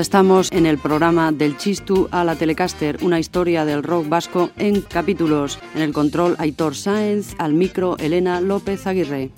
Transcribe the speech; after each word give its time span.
estamos 0.00 0.52
en 0.52 0.66
el 0.66 0.78
programa 0.78 1.32
del 1.32 1.56
Chistu 1.56 2.08
a 2.10 2.24
la 2.24 2.36
Telecaster, 2.36 2.98
una 3.02 3.18
historia 3.18 3.64
del 3.64 3.82
rock 3.82 4.08
vasco 4.08 4.50
en 4.56 4.82
capítulos. 4.82 5.58
En 5.74 5.82
el 5.82 5.92
control 5.92 6.36
Aitor 6.38 6.74
Sáenz, 6.74 7.34
al 7.38 7.54
micro 7.54 7.96
Elena 7.98 8.40
López 8.40 8.86
Aguirre. 8.86 9.30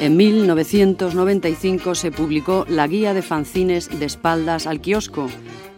En 0.00 0.16
1995 0.16 1.94
se 1.94 2.12
publicó 2.12 2.64
la 2.68 2.86
guía 2.86 3.14
de 3.14 3.22
fanzines 3.22 3.88
de 3.98 4.06
espaldas 4.06 4.66
al 4.66 4.80
kiosco 4.80 5.28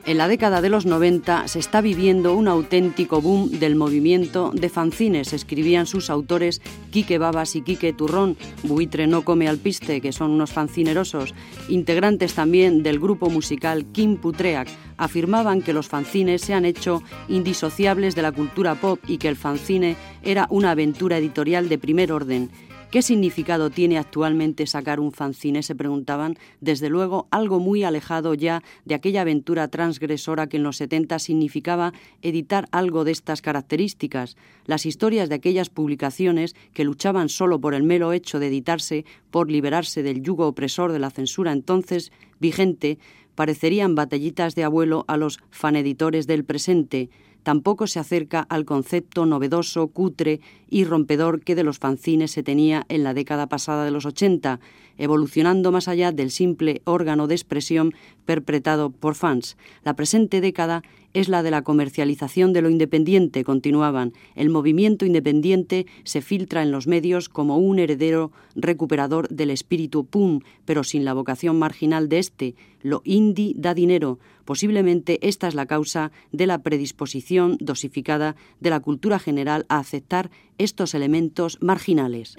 en 0.08 0.16
la 0.16 0.26
década 0.26 0.62
de 0.62 0.70
los 0.70 0.86
90 0.86 1.48
se 1.48 1.58
está 1.58 1.82
viviendo 1.82 2.34
un 2.34 2.48
auténtico 2.48 3.20
boom 3.20 3.50
del 3.50 3.76
movimiento 3.76 4.52
de 4.54 4.70
fanzines, 4.70 5.34
escribían 5.34 5.86
sus 5.86 6.08
autores 6.08 6.62
Quique 6.90 7.18
Babas 7.18 7.54
y 7.56 7.60
Quique 7.60 7.92
Turrón, 7.92 8.38
Buitre 8.62 9.06
no 9.06 9.22
come 9.22 9.48
al 9.48 9.58
piste, 9.58 10.00
que 10.00 10.12
son 10.12 10.30
unos 10.30 10.50
fanzinerosos, 10.50 11.34
integrantes 11.68 12.32
también 12.32 12.82
del 12.82 12.98
grupo 12.98 13.28
musical 13.28 13.84
Kim 13.92 14.16
Putreak, 14.16 14.68
afirmaban 14.96 15.60
que 15.60 15.74
los 15.74 15.88
fanzines 15.88 16.40
se 16.40 16.54
han 16.54 16.64
hecho 16.64 17.02
indisociables 17.28 18.14
de 18.14 18.22
la 18.22 18.32
cultura 18.32 18.76
pop 18.76 18.98
y 19.06 19.18
que 19.18 19.28
el 19.28 19.36
fanzine 19.36 19.94
era 20.22 20.46
una 20.48 20.70
aventura 20.70 21.18
editorial 21.18 21.68
de 21.68 21.76
primer 21.76 22.12
orden 22.12 22.50
¿Qué 22.90 23.02
significado 23.02 23.68
tiene 23.68 23.98
actualmente 23.98 24.66
sacar 24.66 24.98
un 24.98 25.12
fanzine? 25.12 25.62
Se 25.62 25.74
preguntaban. 25.74 26.38
Desde 26.62 26.88
luego, 26.88 27.28
algo 27.30 27.60
muy 27.60 27.84
alejado 27.84 28.32
ya 28.32 28.62
de 28.86 28.94
aquella 28.94 29.20
aventura 29.20 29.68
transgresora 29.68 30.46
que 30.46 30.56
en 30.56 30.62
los 30.62 30.78
70 30.78 31.18
significaba 31.18 31.92
editar 32.22 32.66
algo 32.72 33.04
de 33.04 33.10
estas 33.12 33.42
características. 33.42 34.38
Las 34.64 34.86
historias 34.86 35.28
de 35.28 35.34
aquellas 35.34 35.68
publicaciones 35.68 36.56
que 36.72 36.84
luchaban 36.84 37.28
solo 37.28 37.60
por 37.60 37.74
el 37.74 37.82
mero 37.82 38.14
hecho 38.14 38.38
de 38.38 38.46
editarse, 38.46 39.04
por 39.30 39.50
liberarse 39.50 40.02
del 40.02 40.22
yugo 40.22 40.46
opresor 40.46 40.90
de 40.90 40.98
la 40.98 41.10
censura 41.10 41.52
entonces 41.52 42.10
vigente, 42.40 42.98
parecerían 43.34 43.96
batallitas 43.96 44.54
de 44.54 44.64
abuelo 44.64 45.04
a 45.08 45.18
los 45.18 45.40
faneditores 45.50 46.26
del 46.26 46.46
presente 46.46 47.10
tampoco 47.42 47.86
se 47.86 47.98
acerca 47.98 48.40
al 48.40 48.64
concepto 48.64 49.26
novedoso, 49.26 49.88
cutre 49.88 50.40
y 50.68 50.84
rompedor 50.84 51.42
que 51.42 51.54
de 51.54 51.64
los 51.64 51.78
fanzines 51.78 52.30
se 52.30 52.42
tenía 52.42 52.84
en 52.88 53.04
la 53.04 53.14
década 53.14 53.48
pasada 53.48 53.84
de 53.84 53.90
los 53.90 54.06
80, 54.06 54.60
evolucionando 54.98 55.72
más 55.72 55.88
allá 55.88 56.12
del 56.12 56.30
simple 56.30 56.82
órgano 56.84 57.26
de 57.26 57.34
expresión 57.34 57.94
perpetrado 58.26 58.90
por 58.90 59.14
fans. 59.14 59.56
La 59.84 59.94
presente 59.94 60.40
década 60.40 60.82
es 61.14 61.28
la 61.28 61.42
de 61.42 61.50
la 61.50 61.62
comercialización 61.62 62.52
de 62.52 62.62
lo 62.62 62.70
independiente, 62.70 63.44
continuaban. 63.44 64.12
El 64.34 64.50
movimiento 64.50 65.06
independiente 65.06 65.86
se 66.04 66.20
filtra 66.20 66.62
en 66.62 66.70
los 66.70 66.86
medios 66.86 67.28
como 67.28 67.58
un 67.58 67.78
heredero 67.78 68.30
recuperador 68.54 69.28
del 69.28 69.50
espíritu 69.50 70.04
pum, 70.04 70.40
pero 70.64 70.84
sin 70.84 71.04
la 71.04 71.14
vocación 71.14 71.58
marginal 71.58 72.08
de 72.08 72.18
este. 72.18 72.54
Lo 72.82 73.00
indie 73.04 73.54
da 73.56 73.74
dinero. 73.74 74.18
Posiblemente 74.44 75.18
esta 75.26 75.48
es 75.48 75.54
la 75.54 75.66
causa 75.66 76.12
de 76.32 76.46
la 76.46 76.62
predisposición 76.62 77.56
dosificada 77.60 78.36
de 78.60 78.70
la 78.70 78.80
cultura 78.80 79.18
general 79.18 79.64
a 79.68 79.78
aceptar 79.78 80.30
estos 80.58 80.94
elementos 80.94 81.58
marginales. 81.60 82.36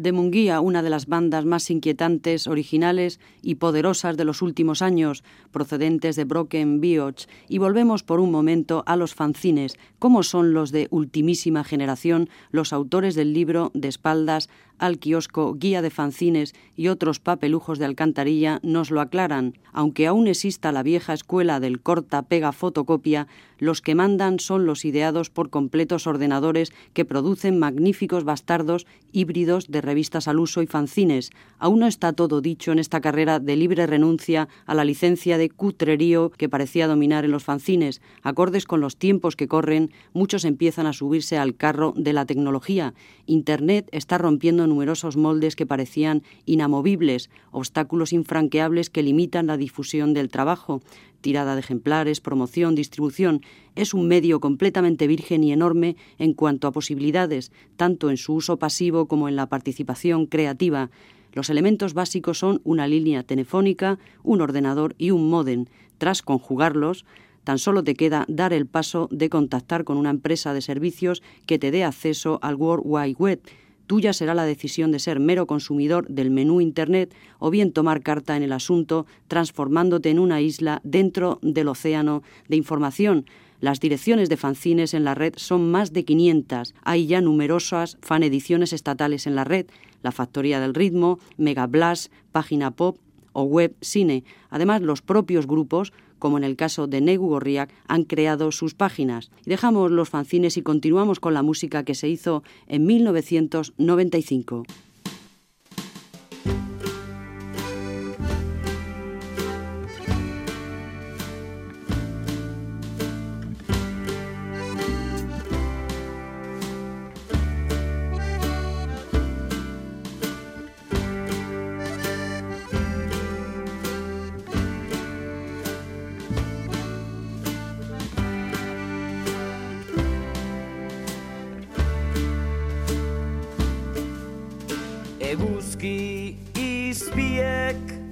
De 0.00 0.12
Munguía, 0.12 0.60
una 0.60 0.82
de 0.82 0.90
las 0.90 1.06
bandas 1.06 1.44
más 1.44 1.70
inquietantes, 1.70 2.46
originales 2.46 3.20
y 3.42 3.56
poderosas 3.56 4.16
de 4.16 4.24
los 4.24 4.40
últimos 4.42 4.80
años, 4.80 5.22
procedentes 5.52 6.16
de 6.16 6.24
Broken 6.24 6.80
Bioch, 6.80 7.26
y 7.48 7.58
volvemos 7.58 8.02
por 8.02 8.20
un 8.20 8.30
momento 8.30 8.82
a 8.86 8.96
los 8.96 9.14
fanzines, 9.14 9.76
como 9.98 10.22
son 10.22 10.54
los 10.54 10.72
de 10.72 10.88
ultimísima 10.90 11.64
generación, 11.64 12.30
los 12.50 12.72
autores 12.72 13.14
del 13.14 13.34
libro 13.34 13.70
De 13.74 13.88
espaldas 13.88 14.48
al 14.80 14.98
kiosco, 14.98 15.54
guía 15.54 15.82
de 15.82 15.90
fanzines 15.90 16.54
y 16.74 16.88
otros 16.88 17.20
papelujos 17.20 17.78
de 17.78 17.84
alcantarilla 17.84 18.58
nos 18.62 18.90
lo 18.90 19.00
aclaran. 19.00 19.58
Aunque 19.72 20.06
aún 20.06 20.26
exista 20.26 20.72
la 20.72 20.82
vieja 20.82 21.12
escuela 21.12 21.60
del 21.60 21.80
corta, 21.80 22.22
pega, 22.22 22.52
fotocopia, 22.52 23.28
los 23.58 23.82
que 23.82 23.94
mandan 23.94 24.40
son 24.40 24.64
los 24.64 24.86
ideados 24.86 25.28
por 25.28 25.50
completos 25.50 26.06
ordenadores 26.06 26.72
que 26.94 27.04
producen 27.04 27.58
magníficos 27.58 28.24
bastardos 28.24 28.86
híbridos 29.12 29.66
de 29.68 29.82
revistas 29.82 30.28
al 30.28 30.40
uso 30.40 30.62
y 30.62 30.66
fanzines. 30.66 31.30
Aún 31.58 31.80
no 31.80 31.86
está 31.86 32.14
todo 32.14 32.40
dicho 32.40 32.72
en 32.72 32.78
esta 32.78 33.02
carrera 33.02 33.38
de 33.38 33.56
libre 33.56 33.86
renuncia 33.86 34.48
a 34.64 34.74
la 34.74 34.84
licencia 34.84 35.36
de 35.36 35.50
cutrerío 35.50 36.30
que 36.30 36.48
parecía 36.48 36.88
dominar 36.88 37.26
en 37.26 37.32
los 37.32 37.44
fanzines. 37.44 38.00
Acordes 38.22 38.64
con 38.64 38.80
los 38.80 38.96
tiempos 38.96 39.36
que 39.36 39.48
corren, 39.48 39.90
muchos 40.14 40.46
empiezan 40.46 40.86
a 40.86 40.94
subirse 40.94 41.36
al 41.36 41.54
carro 41.54 41.92
de 41.96 42.14
la 42.14 42.24
tecnología. 42.24 42.94
Internet 43.26 43.88
está 43.92 44.16
rompiendo 44.16 44.64
numerosos 44.70 45.18
moldes 45.18 45.56
que 45.56 45.66
parecían 45.66 46.22
inamovibles, 46.46 47.28
obstáculos 47.50 48.14
infranqueables 48.14 48.88
que 48.88 49.02
limitan 49.02 49.46
la 49.46 49.58
difusión 49.58 50.14
del 50.14 50.30
trabajo 50.30 50.80
tirada 51.20 51.54
de 51.54 51.60
ejemplares, 51.60 52.20
promoción, 52.20 52.74
distribución, 52.74 53.42
es 53.76 53.94
un 53.94 54.08
medio 54.08 54.40
completamente 54.40 55.06
virgen 55.06 55.44
y 55.44 55.52
enorme 55.52 55.96
en 56.18 56.34
cuanto 56.34 56.66
a 56.66 56.72
posibilidades, 56.72 57.52
tanto 57.76 58.10
en 58.10 58.16
su 58.16 58.34
uso 58.34 58.58
pasivo 58.58 59.06
como 59.06 59.28
en 59.28 59.36
la 59.36 59.48
participación 59.48 60.26
creativa. 60.26 60.90
Los 61.32 61.50
elementos 61.50 61.94
básicos 61.94 62.38
son 62.38 62.60
una 62.64 62.88
línea 62.88 63.22
telefónica, 63.22 63.98
un 64.22 64.40
ordenador 64.40 64.94
y 64.98 65.10
un 65.10 65.30
modem. 65.30 65.66
Tras 65.98 66.22
conjugarlos, 66.22 67.04
tan 67.44 67.58
solo 67.58 67.84
te 67.84 67.94
queda 67.94 68.24
dar 68.28 68.52
el 68.52 68.66
paso 68.66 69.08
de 69.10 69.28
contactar 69.28 69.84
con 69.84 69.96
una 69.96 70.10
empresa 70.10 70.52
de 70.54 70.62
servicios 70.62 71.22
que 71.46 71.58
te 71.58 71.70
dé 71.70 71.84
acceso 71.84 72.38
al 72.42 72.56
World 72.56 72.84
Wide 72.84 73.16
Web 73.18 73.40
Tuya 73.90 74.12
será 74.12 74.36
la 74.36 74.44
decisión 74.44 74.92
de 74.92 75.00
ser 75.00 75.18
mero 75.18 75.48
consumidor 75.48 76.06
del 76.06 76.30
menú 76.30 76.60
Internet 76.60 77.12
o 77.40 77.50
bien 77.50 77.72
tomar 77.72 78.04
carta 78.04 78.36
en 78.36 78.44
el 78.44 78.52
asunto, 78.52 79.04
transformándote 79.26 80.10
en 80.10 80.20
una 80.20 80.40
isla 80.40 80.80
dentro 80.84 81.40
del 81.42 81.66
océano 81.66 82.22
de 82.46 82.54
información. 82.54 83.26
Las 83.58 83.80
direcciones 83.80 84.28
de 84.28 84.36
fanzines 84.36 84.94
en 84.94 85.02
la 85.02 85.16
red 85.16 85.34
son 85.38 85.72
más 85.72 85.92
de 85.92 86.04
500. 86.04 86.72
Hay 86.84 87.08
ya 87.08 87.20
numerosas 87.20 87.98
fanediciones 88.00 88.72
estatales 88.72 89.26
en 89.26 89.34
la 89.34 89.42
red, 89.42 89.66
la 90.04 90.12
Factoría 90.12 90.60
del 90.60 90.74
Ritmo, 90.74 91.18
Mega 91.36 91.66
Blast, 91.66 92.12
Página 92.30 92.70
Pop 92.70 92.98
o 93.32 93.42
Web 93.42 93.74
Cine. 93.80 94.22
Además, 94.50 94.82
los 94.82 95.02
propios 95.02 95.48
grupos 95.48 95.92
como 96.20 96.38
en 96.38 96.44
el 96.44 96.54
caso 96.54 96.86
de 96.86 97.00
Negu 97.00 97.28
Gorriak, 97.28 97.70
han 97.88 98.04
creado 98.04 98.52
sus 98.52 98.74
páginas. 98.74 99.32
Dejamos 99.44 99.90
los 99.90 100.08
fanzines 100.08 100.56
y 100.56 100.62
continuamos 100.62 101.18
con 101.18 101.34
la 101.34 101.42
música 101.42 101.82
que 101.82 101.96
se 101.96 102.08
hizo 102.08 102.44
en 102.68 102.86
1995. 102.86 104.62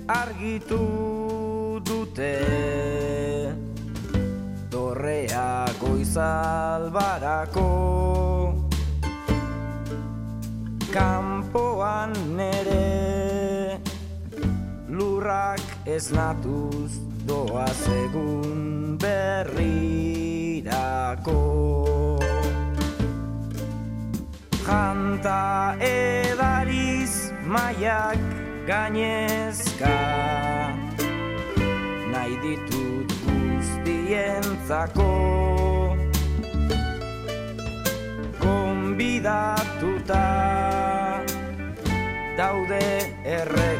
Argitu 0.09 1.81
dute. 1.85 2.37
Dorrea 4.71 5.69
goizalbarako 5.81 7.69
Kampoan 10.93 12.13
nere 12.37 13.79
Lurrak 14.89 15.61
ez 15.87 16.11
natuz 16.13 16.93
doa 17.29 17.69
segun 17.85 18.97
berrirako. 19.01 20.19
Janta 24.65 25.77
edariz 25.81 27.33
maiak 27.45 28.38
gainezka 28.69 29.97
nahi 32.13 32.35
ditut 32.43 33.09
guztientzako. 33.25 35.13
Konbidatuta 38.43 40.27
daude 42.37 42.85
errege 43.39 43.78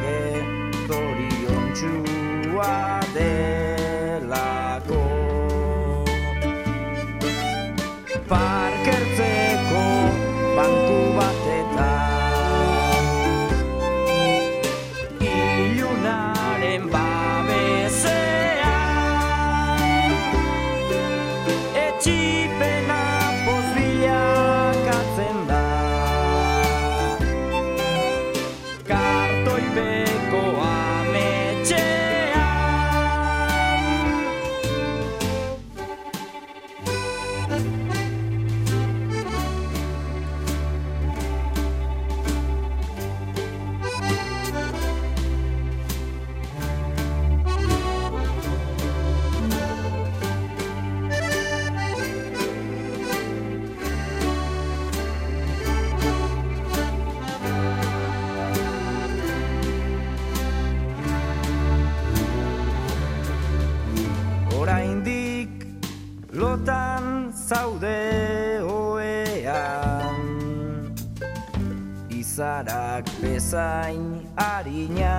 Izarak 72.59 73.07
bezain 73.21 74.27
harina 74.35 75.15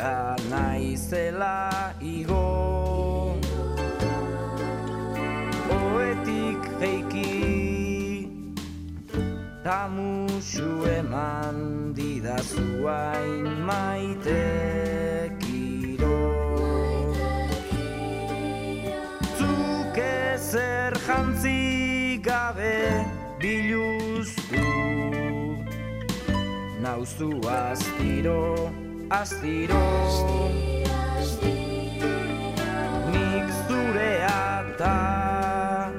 Zerura 0.00 0.36
naizela 0.48 1.92
igo. 2.00 3.36
Oetik 5.68 6.62
jeiki 6.80 8.28
Ta 9.62 9.88
musu 9.88 10.86
eman 10.88 11.92
didazu 11.94 12.86
hain 12.86 13.44
maitekiro 13.68 14.60
Zuk 19.36 19.96
ezer 19.98 20.92
jantzi 21.06 22.20
gabe 22.24 23.04
biluztu 23.38 24.64
Nauzu 26.80 27.30
astiro, 27.44 28.42
astiro. 29.10 29.82
Nik 33.12 33.46
zurea 33.66 34.64
ta 34.78 35.92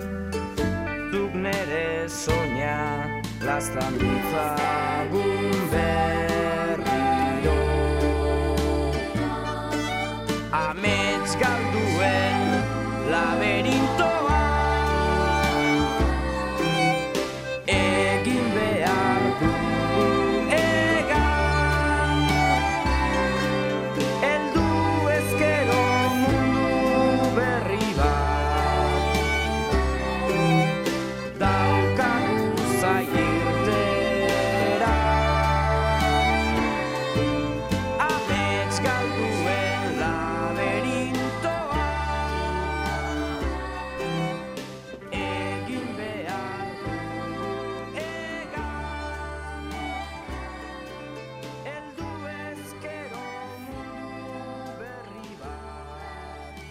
Zuk 1.12 1.34
nere 1.34 2.08
soña 2.08 2.80
Lastan 3.46 3.94
ditzagun 4.00 4.91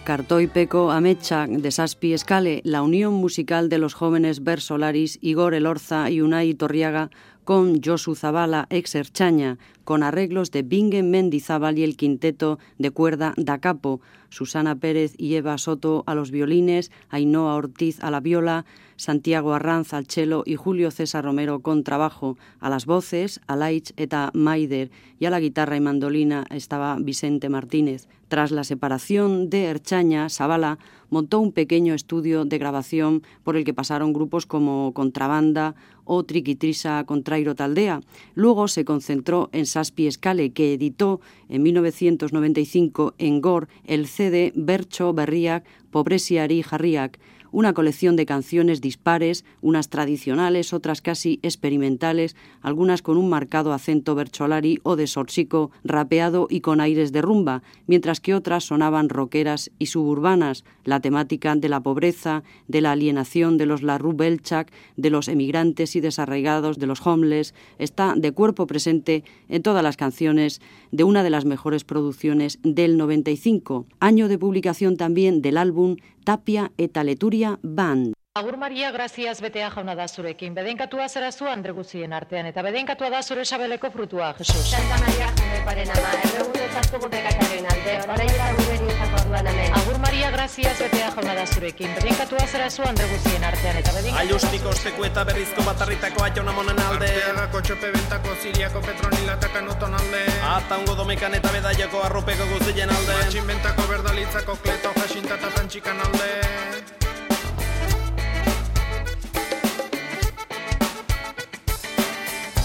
bat 0.01 0.05
Cartoipeco 0.05 0.91
Amecha 0.91 1.47
de 1.47 1.71
Saspi 1.71 2.13
Escale, 2.13 2.61
la 2.63 2.81
unión 2.81 3.13
musical 3.13 3.69
de 3.69 3.77
los 3.77 3.93
jóvenes 3.93 4.43
Versolaris 4.43 5.17
Igor 5.21 5.53
Elorza 5.53 6.09
y 6.09 6.21
Unai 6.21 6.53
Torriaga 6.53 7.09
con 7.43 7.81
Josu 7.81 8.15
Zabala 8.15 8.67
ex 8.69 8.95
Erchaña, 8.95 9.57
con 9.83 10.03
arreglos 10.03 10.51
de 10.51 10.63
Bingen 10.63 11.09
Mendizábal 11.09 11.77
y 11.77 11.83
el 11.83 11.97
quinteto 11.97 12.59
de 12.77 12.91
cuerda 12.91 13.33
Da 13.37 13.59
Capo, 13.59 14.01
Susana 14.31 14.75
Pérez 14.75 15.13
y 15.17 15.35
Eva 15.35 15.59
Soto 15.59 16.03
a 16.07 16.15
los 16.15 16.31
violines, 16.31 16.89
Ainhoa 17.09 17.53
Ortiz 17.53 18.03
a 18.03 18.09
la 18.09 18.21
viola, 18.21 18.65
Santiago 18.95 19.53
Arranz 19.53 19.93
al 19.93 20.05
cello 20.05 20.43
y 20.45 20.55
Julio 20.55 20.89
César 20.89 21.25
Romero 21.25 21.59
con 21.59 21.83
trabajo. 21.83 22.37
A 22.59 22.69
las 22.69 22.85
voces, 22.85 23.41
Alaich 23.47 23.93
eta 23.97 24.31
Maider 24.33 24.89
y 25.19 25.25
a 25.25 25.29
la 25.29 25.39
guitarra 25.39 25.75
y 25.75 25.81
mandolina 25.81 26.45
estaba 26.49 26.97
Vicente 26.99 27.49
Martínez. 27.49 28.07
Tras 28.27 28.51
la 28.51 28.63
separación 28.63 29.49
de 29.49 29.65
Erchaña, 29.65 30.29
Zabala 30.29 30.79
montó 31.09 31.41
un 31.41 31.51
pequeño 31.51 31.93
estudio 31.93 32.45
de 32.45 32.57
grabación 32.57 33.23
por 33.43 33.57
el 33.57 33.65
que 33.65 33.73
pasaron 33.73 34.13
grupos 34.13 34.45
como 34.45 34.93
Contrabanda 34.93 35.75
o 36.05 36.23
Triquitrisa 36.23 37.03
Contrairo 37.05 37.55
Taldea. 37.55 37.99
Luego 38.33 38.69
se 38.69 38.85
concentró 38.85 39.49
en 39.51 39.65
Saspi 39.65 40.07
Escale, 40.07 40.51
que 40.51 40.73
editó 40.73 41.19
en 41.49 41.63
1995 41.63 43.15
en 43.17 43.41
Gor 43.41 43.67
el 43.85 44.07
CD 44.21 44.53
Bercho 44.53 45.17
Berriak 45.17 45.65
Pobresiari 45.89 46.61
Jarriak, 46.61 47.17
una 47.51 47.73
colección 47.73 48.15
de 48.15 48.25
canciones 48.25 48.81
dispares, 48.81 49.45
unas 49.61 49.89
tradicionales, 49.89 50.73
otras 50.73 51.01
casi 51.01 51.39
experimentales, 51.43 52.35
algunas 52.61 53.01
con 53.01 53.17
un 53.17 53.29
marcado 53.29 53.73
acento 53.73 54.15
bercholari 54.15 54.79
o 54.83 54.95
de 54.95 55.07
sorsico 55.07 55.71
rapeado 55.83 56.47
y 56.49 56.61
con 56.61 56.81
aires 56.81 57.11
de 57.11 57.21
rumba, 57.21 57.63
mientras 57.87 58.19
que 58.19 58.33
otras 58.33 58.63
sonaban 58.63 59.09
rockeras 59.09 59.71
y 59.79 59.87
suburbanas, 59.87 60.63
la 60.83 60.99
temática 60.99 61.55
de 61.55 61.69
la 61.69 61.81
pobreza, 61.81 62.43
de 62.67 62.81
la 62.81 62.91
alienación 62.91 63.57
de 63.57 63.65
los 63.65 63.83
Larru 63.83 64.13
Belchak, 64.13 64.71
de 64.95 65.09
los 65.09 65.27
emigrantes 65.27 65.95
y 65.95 66.01
desarraigados, 66.01 66.79
de 66.79 66.87
los 66.87 67.05
homeless, 67.05 67.53
está 67.77 68.13
de 68.15 68.31
cuerpo 68.31 68.67
presente 68.67 69.23
en 69.49 69.61
todas 69.61 69.83
las 69.83 69.97
canciones 69.97 70.61
de 70.91 71.03
una 71.03 71.23
de 71.23 71.29
las 71.29 71.45
mejores 71.45 71.83
producciones 71.83 72.59
del 72.63 72.97
95, 72.97 73.85
año 73.99 74.27
de 74.27 74.37
publicación 74.37 74.97
también 74.97 75.41
del 75.41 75.57
álbum 75.57 75.97
Tapia 76.23 76.71
eta 76.77 77.03
Leturia 77.03 77.57
Band. 77.63 78.20
Agur 78.39 78.55
Maria, 78.55 78.93
graziaz 78.95 79.41
betea 79.43 79.65
jauna 79.73 79.91
da 79.91 80.05
zurekin. 80.07 80.53
Bedenkatua 80.55 81.09
zera 81.09 81.33
zu 81.33 81.49
Andre 81.51 81.73
guztien 81.75 82.13
artean, 82.15 82.45
eta 82.47 82.61
bedenkatua 82.63 83.09
da 83.11 83.19
zure 83.21 83.43
sabeleko 83.43 83.89
frutua, 83.91 84.29
Jesus. 84.37 84.69
Santa 84.69 84.99
Maria 85.01 85.27
Joseparen 85.39 85.91
ama, 85.91 86.13
erregutu 86.29 86.61
ezaztugu 86.63 87.09
bekataren 87.11 87.67
alde, 87.73 87.97
orain 88.13 88.31
eta 88.31 88.47
gure 88.61 88.77
nintzako 88.85 89.19
orduan 89.25 89.49
hemen. 89.51 89.75
Agur 89.81 89.99
Maria, 90.05 90.29
graziaz 90.37 90.77
betea 90.79 91.09
jauna 91.17 91.35
da 91.41 91.43
zurekin. 91.45 91.91
Bedenkatua 91.99 92.47
zera 92.47 92.69
zu 92.69 92.87
Andre 92.87 93.09
guztien 93.11 93.43
artean, 93.49 93.81
eta 93.83 93.97
bedenkatua... 93.97 94.23
Aiustiko 94.23 94.71
osteko 94.77 95.05
eta 95.09 95.27
berrizko 95.33 95.67
batarritako 95.67 96.23
aiona 96.29 96.55
monen 96.55 96.81
alde 96.87 97.11
Arteagako 97.11 97.65
txope 97.67 97.91
bentako 97.97 98.39
siriako 98.45 98.85
petronilata 98.87 99.51
kanuton 99.57 99.99
alde 99.99 100.23
Ataungo 100.55 100.95
domekan 101.03 101.35
eta 101.35 101.51
bedaiako 101.59 102.07
arropeko 102.07 102.47
guztien 102.55 102.95
alde 102.95 103.21
Matxin 103.25 103.53
bentako 103.53 103.91
berdalitzako 103.91 104.59
kleto 104.63 104.95
jasinta 105.01 105.35
eta 105.35 105.55
tantxikan 105.59 106.05
alde 106.07 107.00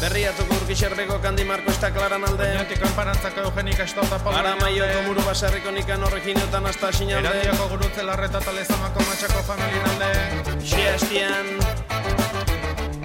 Berriatuko 0.07 0.55
urkixerdeko 0.63 1.17
kandi 1.19 1.43
marko 1.43 1.73
esta 1.73 1.89
klaran 1.91 2.23
alde. 2.23 2.45
Oñatik 2.55 2.79
kanparantzako 2.79 3.41
eugenik 3.49 3.81
estauta 3.83 4.21
polo 4.23 4.39
Ara 4.39 4.53
maioko 4.61 5.01
muru 5.03 5.23
basarriko 5.27 5.73
nikan 5.75 6.05
horreginotan 6.07 6.69
hasta 6.71 6.93
sinalde 6.95 7.27
Erandiako 7.27 7.67
gurutze 7.73 8.05
larreta 8.07 8.39
eta 8.39 8.53
lezamako 8.55 9.03
matxako 9.09 9.43
familien 9.49 9.89
alde. 9.91 10.11
Xiestian, 10.63 11.51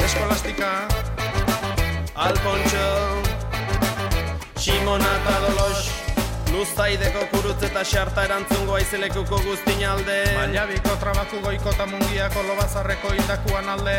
Eskolastika. 0.06 0.70
Alpontxo 2.28 2.86
Simona 4.62 5.16
eta 5.24 5.40
Dolos 5.48 5.90
Luztaideko 6.52 7.26
kurutze 7.34 7.72
eta 7.72 7.82
xarta 7.82 8.28
erantzungo 8.30 8.78
aizelekuko 8.78 9.42
guztin 9.48 9.82
alde. 9.90 10.22
Maiabiko 10.38 10.94
trabaku 11.02 11.42
goiko 11.50 11.74
eta 11.74 11.90
mungiako 11.96 12.46
lobazarreko 12.52 13.16
indakuan 13.24 13.74
alde 13.74 13.98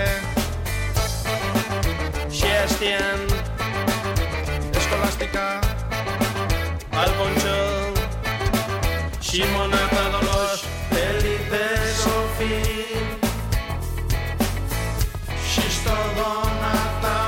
bestien 2.63 3.21
Eskolastika 4.79 5.61
Alpontxo 6.93 7.57
Simona 9.21 9.81
eta 9.87 10.05
Dolos 10.15 10.63
Felipe 10.91 11.65
Sofi 12.03 12.63
Xisto 15.53 15.97
Donata 16.17 17.19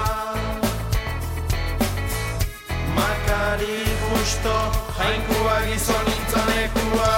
Makari 2.95 3.83
Justo. 4.03 4.55
Jainkua 4.99 5.57
gizonintzanekua 5.67 7.15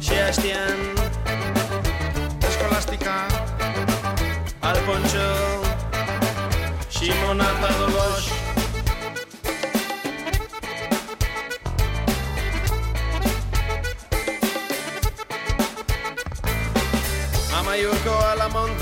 Xiestien 0.00 0.99
Xiestien 0.99 0.99
Simona 7.00 7.48
Pavlosh. 7.62 8.49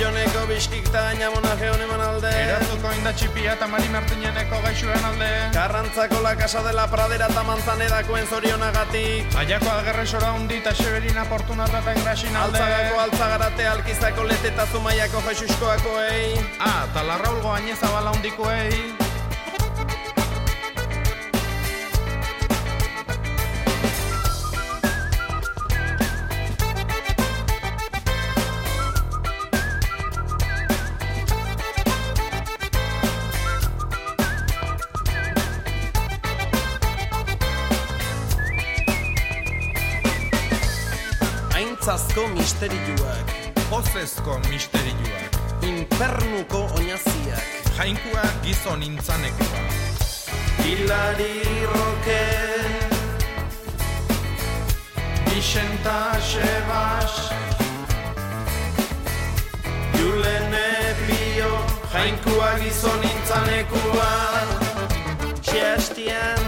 joneko 0.00 0.46
bizkik 0.48 0.88
ta 0.92 1.00
gaina 1.08 1.30
monaje 1.30 1.70
honeman 1.70 2.00
alde. 2.00 2.30
Erazuko 2.44 2.92
inda 2.96 3.12
txipia 3.12 3.54
eta 3.56 3.66
mari 3.66 3.88
martineneko 3.92 4.60
gaixuen 4.64 5.04
alde. 5.10 5.30
Karrantzako 5.54 6.20
la 6.22 6.34
casa 6.36 6.62
de 6.62 6.72
la 6.72 6.86
pradera 6.90 7.26
eta 7.30 7.42
mantzanedakuen 7.42 8.26
zorionagatik. 8.26 9.34
Aiako 9.42 9.70
algerre 9.74 10.06
sora 10.06 10.32
hundi 10.36 10.60
eta 10.62 10.74
xeberina 10.74 11.24
portunarra 11.30 11.82
eta 11.82 11.96
engrasin 11.98 12.36
alde. 12.36 12.58
Altzagako 12.58 13.00
altzagarate 13.06 13.66
alkizako 13.74 14.24
lete 14.30 14.48
eta 14.54 14.66
zumaiako 14.72 15.22
jesuskoako 15.28 15.98
ei 16.10 16.38
Ah, 16.60 16.86
talarraulgo 16.94 17.52
ainez 17.52 17.82
abala 17.82 18.10
hundiko 18.14 18.50
ei 18.50 18.97
misterioak 42.68 43.26
Pozezko 43.70 44.40
misterioak. 44.50 45.32
Infernuko 45.62 46.58
oinaziak. 46.76 47.42
Jainkua 47.78 48.22
gizon 48.42 48.82
intzanekoa. 48.82 49.62
Hilari 50.64 51.66
roke 51.66 52.24
Vicenta 55.26 56.14
Sebas, 56.20 57.30
Julene 59.98 60.96
pio 61.06 61.64
Jainkua 61.92 62.50
gizon 62.58 63.04
intzanekua 63.04 64.10
Sebastian 65.42 66.40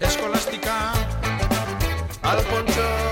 Eskolastika, 0.00 0.92
Alfonso 2.22 3.09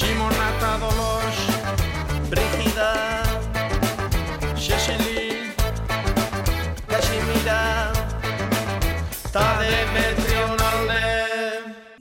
Simona 0.00 0.46
eta 0.56 0.70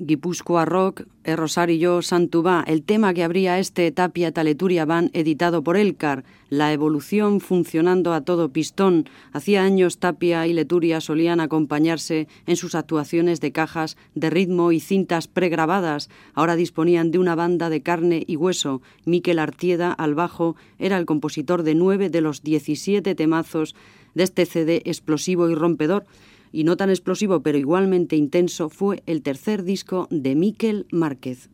Guipúzcoarrok, 0.10 1.04
El 1.24 1.38
Rosario 1.38 2.02
Santuba, 2.02 2.64
el 2.66 2.82
tema 2.82 3.14
que 3.14 3.24
abría 3.24 3.60
este 3.60 3.92
Tapia 3.92 4.32
Taleturia 4.32 4.84
Van 4.84 5.12
editado 5.14 5.64
por 5.64 5.78
Elcar, 5.78 6.24
La 6.50 6.74
evolución 6.74 7.40
funcionando 7.40 8.14
a 8.14 8.22
todo 8.22 8.50
pistón. 8.50 9.08
Hacía 9.34 9.62
años 9.62 10.00
Tapia 10.00 10.48
y 10.48 10.54
Leturia 10.54 11.00
solían 11.00 11.40
acompañarse 11.40 12.28
en 12.48 12.56
sus 12.56 12.74
actuaciones 12.74 13.40
de 13.40 13.52
cajas 13.52 13.98
de 14.16 14.32
ritmo 14.32 14.72
y 14.72 14.80
cintas 14.80 15.28
pregrabadas. 15.28 16.10
Ahora 16.34 16.56
disponían 16.56 17.12
de 17.12 17.20
una 17.20 17.36
banda 17.36 17.70
de 17.70 17.84
carne 17.84 18.24
y 18.26 18.36
hueso. 18.36 18.82
Miquel 19.06 19.38
Artieda, 19.38 19.92
al 19.92 20.16
bajo, 20.16 20.56
era 20.80 20.98
el 20.98 21.06
compositor 21.06 21.62
de 21.62 21.76
nueve 21.76 22.10
de 22.10 22.22
los 22.22 22.42
17 22.42 23.14
temazos 23.14 23.76
de 24.16 24.24
este 24.24 24.48
CD 24.48 24.82
explosivo 24.86 25.50
y 25.50 25.54
rompedor 25.54 26.08
y 26.52 26.64
no 26.64 26.78
tan 26.78 26.90
explosivo 26.90 27.42
pero 27.42 27.58
igualmente 27.58 28.16
intenso 28.16 28.70
fue 28.70 29.04
el 29.06 29.22
tercer 29.22 29.64
disco 29.64 30.08
de 30.10 30.36
Miquel 30.36 30.88
Márquez. 30.92 31.50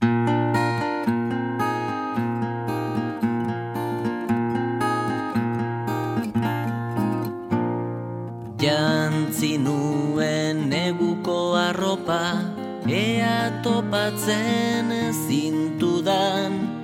Jantzi 8.60 9.58
nuen 9.58 10.69
neguko 10.69 11.55
arropa 11.55 12.53
Ea 12.88 13.62
topatzen 13.62 15.13
zintudan 15.27 16.75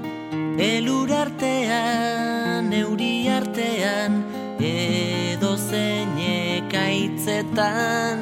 Elur 0.57 1.11
artean, 1.11 2.73
euri 2.73 3.27
artean 3.27 4.30
zeinek 6.91 7.15
aitzetan 7.15 8.19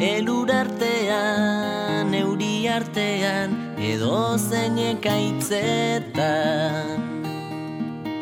Elur 0.00 0.50
artean, 0.50 2.14
euri 2.14 2.68
artean 2.68 3.74
Edo 3.78 4.38
zeinek 4.38 5.06
aitzetan 5.06 7.00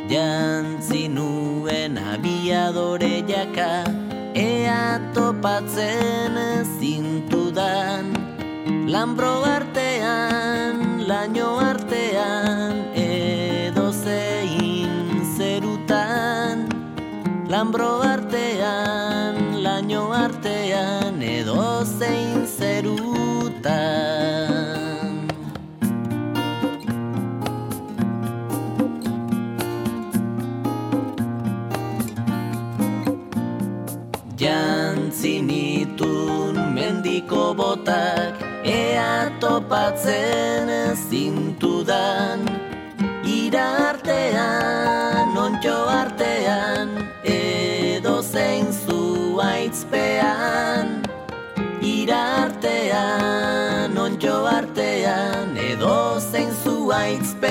Jantzi 0.08 1.08
nuen 1.08 1.98
abiadore 1.98 3.22
jaka 3.28 3.84
Ea 4.34 4.98
topatzen 5.12 6.64
zintudan. 6.80 8.06
Lambro 8.88 9.44
artean, 9.44 11.04
laino 11.06 11.58
artean 11.60 12.88
Edo 12.96 13.92
zein 13.92 15.20
zerutan. 15.36 16.64
Lambro 17.52 18.00
artean, 18.00 19.01
laino 19.92 20.12
artean 20.12 21.22
Edo 21.22 21.84
zein 21.84 22.46
zerutan. 22.46 23.72
Jantzi 34.36 35.42
nitun 35.42 36.56
mendiko 36.74 37.54
botak 37.54 38.34
Ea 38.64 39.30
topatzen 39.40 40.96
zintudan. 40.96 42.40
Ira 43.24 43.68
zuaitzpean 49.62 51.02
Ira 51.82 52.46
artean, 52.46 53.96
ontxo 53.96 54.46
artean 54.46 55.56
Edo 55.56 56.18
zein 56.18 56.50
zuaitzpean 56.64 57.46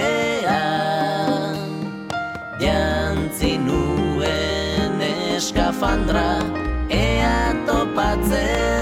Jantzi 2.60 3.58
nuen 3.58 5.02
eskafandra 5.08 6.44
Ea 6.90 7.54
topatzen 7.66 8.81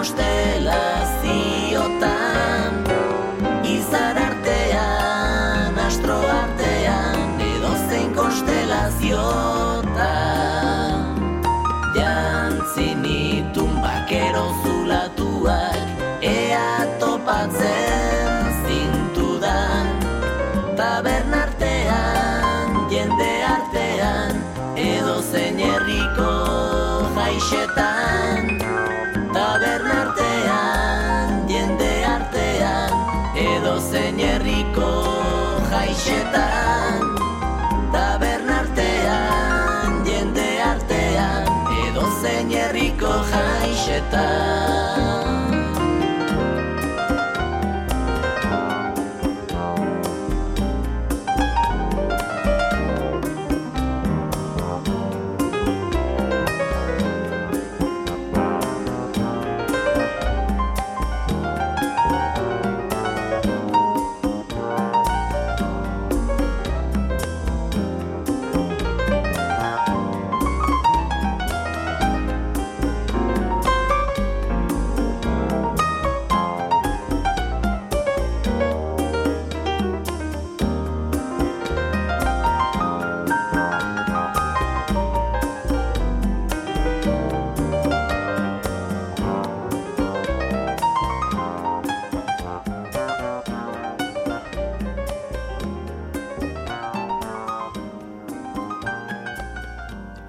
konstelaziotan 0.00 2.72
izar 3.68 4.16
artean 4.16 5.76
astro 5.84 6.16
artean 6.40 7.36
edozein 7.50 8.08
konstelazioa 8.16 9.59
jaixetan 36.00 37.00
Tabernartean, 37.92 39.98
jende 40.06 40.46
artean 40.64 41.50
Edo 41.88 42.06
zein 42.22 42.54
herriko 42.60 43.12
jaixetan 43.32 44.89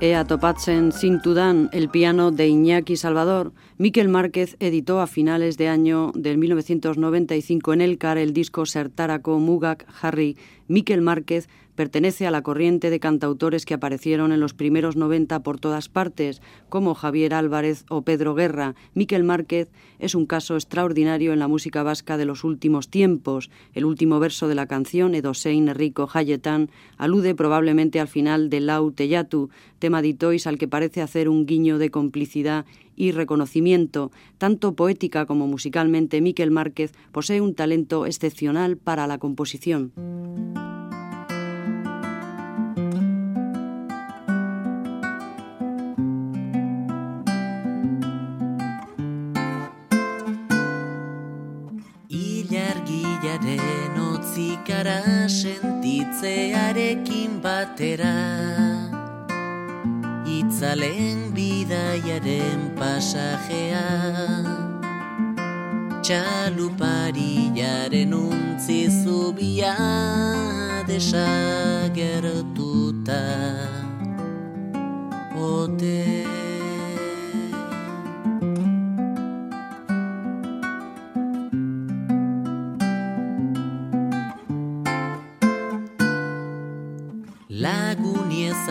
Ea 0.03 0.25
topatzen 0.25 0.91
zintudan 0.91 1.69
el 1.73 1.87
piano 1.87 2.31
de 2.31 2.47
Iñaki 2.47 2.97
Salvador, 2.97 3.53
Miquel 3.77 4.09
Márquez 4.09 4.57
editó 4.59 4.99
a 4.99 5.05
finales 5.05 5.57
de 5.57 5.67
año 5.67 6.11
del 6.15 6.39
1995 6.39 7.73
en 7.73 7.81
Elcar 7.81 8.17
el 8.17 8.33
disco 8.33 8.65
Sertaraco 8.65 9.37
Mugak 9.37 9.85
Harry. 10.01 10.37
Miquel 10.67 11.01
Márquez 11.01 11.49
pertenece 11.75 12.27
a 12.27 12.31
la 12.31 12.41
corriente 12.41 12.89
de 12.89 12.99
cantautores 12.99 13.65
que 13.65 13.73
aparecieron 13.73 14.31
en 14.31 14.39
los 14.39 14.53
primeros 14.53 14.95
90 14.95 15.41
por 15.43 15.59
todas 15.59 15.89
partes, 15.89 16.41
como 16.69 16.93
Javier 16.93 17.33
Álvarez 17.33 17.85
o 17.89 18.03
Pedro 18.03 18.35
Guerra. 18.35 18.75
Miquel 18.93 19.23
Márquez 19.23 19.69
es 19.99 20.15
un 20.15 20.25
caso 20.25 20.55
extraordinario 20.55 21.33
en 21.33 21.39
la 21.39 21.47
música 21.47 21.83
vasca 21.83 22.17
de 22.17 22.25
los 22.25 22.43
últimos 22.43 22.89
tiempos. 22.89 23.49
El 23.73 23.85
último 23.85 24.19
verso 24.19 24.47
de 24.47 24.55
la 24.55 24.67
canción, 24.67 25.15
Edosein 25.15 25.73
Rico 25.73 26.09
Hayetán, 26.11 26.69
alude 26.97 27.35
probablemente 27.35 27.99
al 27.99 28.07
final 28.07 28.49
de 28.49 28.59
Lau 28.59 28.91
Teyatu, 28.91 29.49
tema 29.79 30.01
de 30.01 30.09
Itois 30.09 30.47
al 30.47 30.57
que 30.57 30.67
parece 30.67 31.01
hacer 31.01 31.29
un 31.29 31.45
guiño 31.45 31.77
de 31.77 31.91
complicidad 31.91 32.65
y 32.95 33.11
reconocimiento. 33.11 34.11
Tanto 34.37 34.75
poética 34.75 35.25
como 35.25 35.47
musicalmente, 35.47 36.21
Miquel 36.21 36.51
Márquez 36.51 36.93
posee 37.11 37.41
un 37.41 37.55
talento 37.55 38.05
excepcional 38.05 38.77
para 38.77 39.07
la 39.07 39.17
composición. 39.17 39.91
Ilargiaren 53.41 53.97
otzikara 53.97 55.01
sentitzearekin 55.27 57.41
batera. 57.41 58.13
Itzalen 60.29 61.33
bidaiaren 61.33 62.77
pasajea. 62.77 63.81
Txalupariaren 66.05 68.13
untzi 68.13 68.85
zubia 68.89 69.75
desagertuta. 70.85 73.21
Ote 75.33 76.21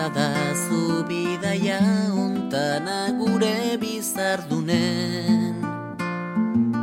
da 0.09 0.53
zu 0.53 1.03
bidaia 1.07 1.79
gure 3.19 3.77
bizardunen. 3.81 5.55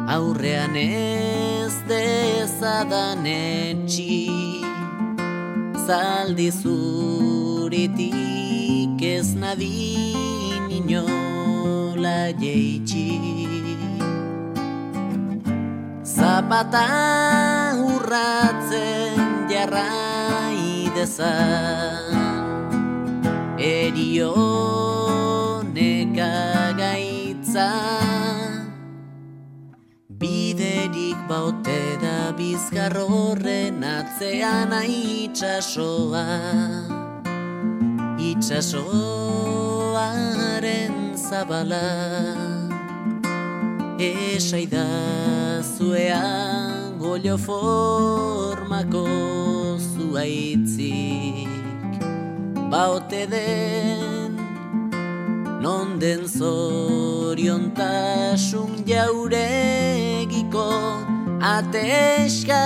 Aurrean 0.08 0.74
ez 0.76 1.74
dezadan 1.88 3.26
etxi 3.28 4.32
Zaldi 5.86 6.48
zuritik 6.60 8.08
ez 9.04 9.28
nadin 9.36 10.64
inola 10.78 12.32
jeitxi 12.40 13.10
Zapata 16.16 16.88
urratzen 17.92 19.20
jarrai 19.52 20.88
dezan 20.96 22.07
Erio 23.68 24.32
nekagaitza. 25.74 27.68
Biderik 30.20 31.18
baute 31.28 31.82
da 32.00 32.32
bizkar 32.38 32.96
horren 32.96 33.84
atzean 33.84 34.72
itxasoa 34.84 36.24
Itxasoaren 38.30 38.96
zabala. 41.28 41.90
Esaida 44.08 44.88
zuean 45.76 46.98
golio 47.04 47.36
formako 47.36 49.06
zuaitzik 49.92 51.57
Baote 52.70 53.26
den 53.30 54.36
non 55.60 55.98
den 55.98 56.28
zoriontasun 56.28 58.84
jauregiko 58.86 60.70
ateska 61.40 62.64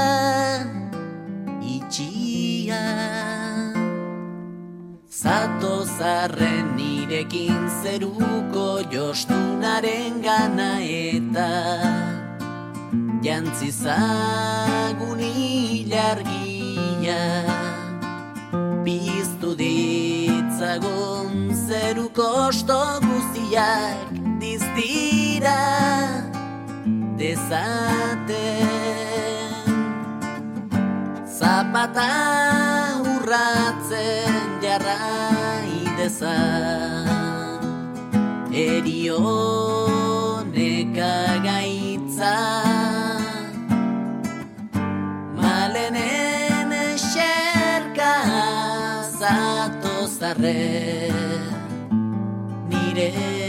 itxia. 1.62 2.82
Zato 5.08 5.84
zarren 5.98 6.76
nirekin 6.76 7.70
zeruko 7.82 8.80
jostunaren 8.90 10.22
gana 10.22 10.80
eta 10.82 11.50
Jantzi 13.22 13.70
zagun 13.70 15.20
ilargia 15.20 17.71
Biztu 18.84 19.54
ditzagun 19.54 21.54
zeru 21.54 22.08
kosto 22.10 22.98
guztiak 23.04 24.10
Dizdira 24.42 25.62
dezaten 27.14 28.26
Zapata 31.38 32.10
urratzen 33.06 34.58
jarrai 34.66 35.86
dezan 36.00 37.62
Erio 38.50 39.22
nekagaitza 40.50 42.34
Malenen 45.38 46.31
zarre 50.22 50.54
nire 52.70 53.41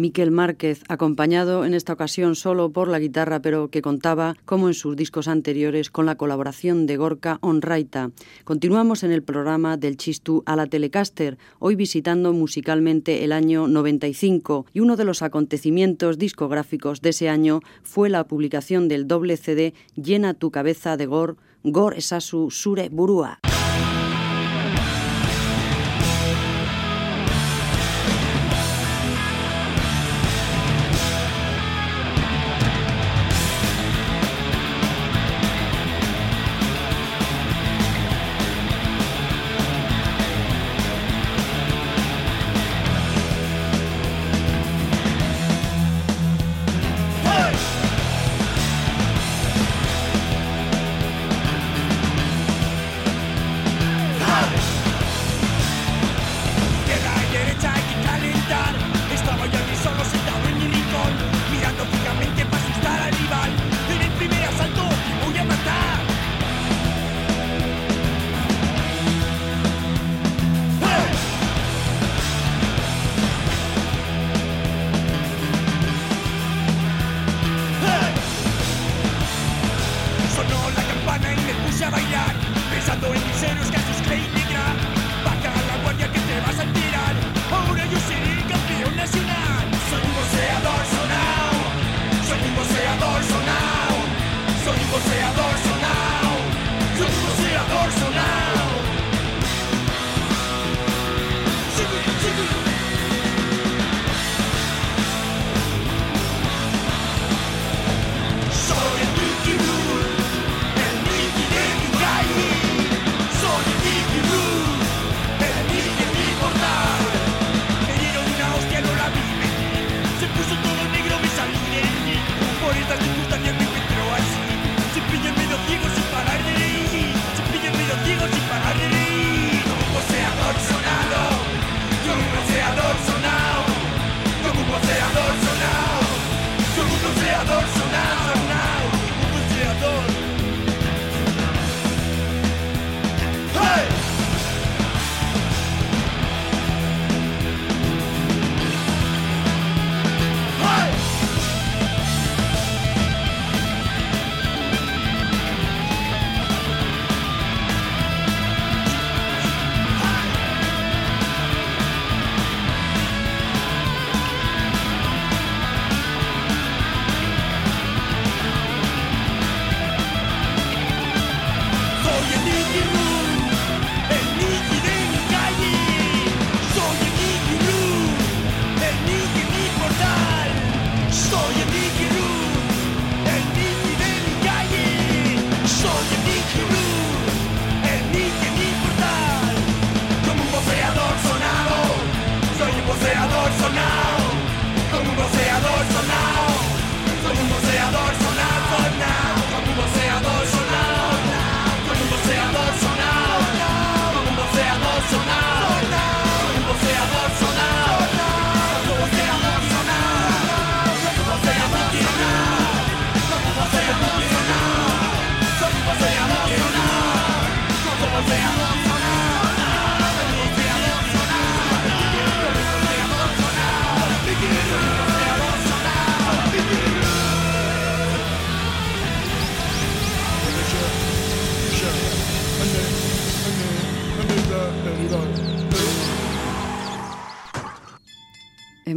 Miquel 0.00 0.30
Márquez, 0.30 0.82
acompañado 0.88 1.64
en 1.64 1.74
esta 1.74 1.92
ocasión 1.92 2.34
solo 2.34 2.70
por 2.70 2.88
la 2.88 2.98
guitarra, 2.98 3.40
pero 3.40 3.68
que 3.68 3.82
contaba, 3.82 4.34
como 4.44 4.68
en 4.68 4.74
sus 4.74 4.96
discos 4.96 5.28
anteriores, 5.28 5.90
con 5.90 6.06
la 6.06 6.16
colaboración 6.16 6.86
de 6.86 6.96
Gorka 6.96 7.38
Onraita. 7.42 8.10
Continuamos 8.44 9.02
en 9.02 9.12
el 9.12 9.22
programa 9.22 9.76
del 9.76 9.96
Chistu 9.96 10.42
a 10.46 10.56
la 10.56 10.66
Telecaster, 10.66 11.38
hoy 11.58 11.76
visitando 11.76 12.32
musicalmente 12.32 13.24
el 13.24 13.32
año 13.32 13.68
95, 13.68 14.66
y 14.72 14.80
uno 14.80 14.96
de 14.96 15.04
los 15.04 15.22
acontecimientos 15.22 16.18
discográficos 16.18 17.00
de 17.02 17.10
ese 17.10 17.28
año 17.28 17.60
fue 17.82 18.08
la 18.08 18.24
publicación 18.24 18.88
del 18.88 19.06
doble 19.06 19.36
CD 19.36 19.74
Llena 19.94 20.34
tu 20.34 20.50
cabeza 20.50 20.96
de 20.96 21.06
Gor, 21.06 21.36
Gor 21.62 21.94
Esasu 21.94 22.50
Sure 22.50 22.88
Burua. 22.88 23.38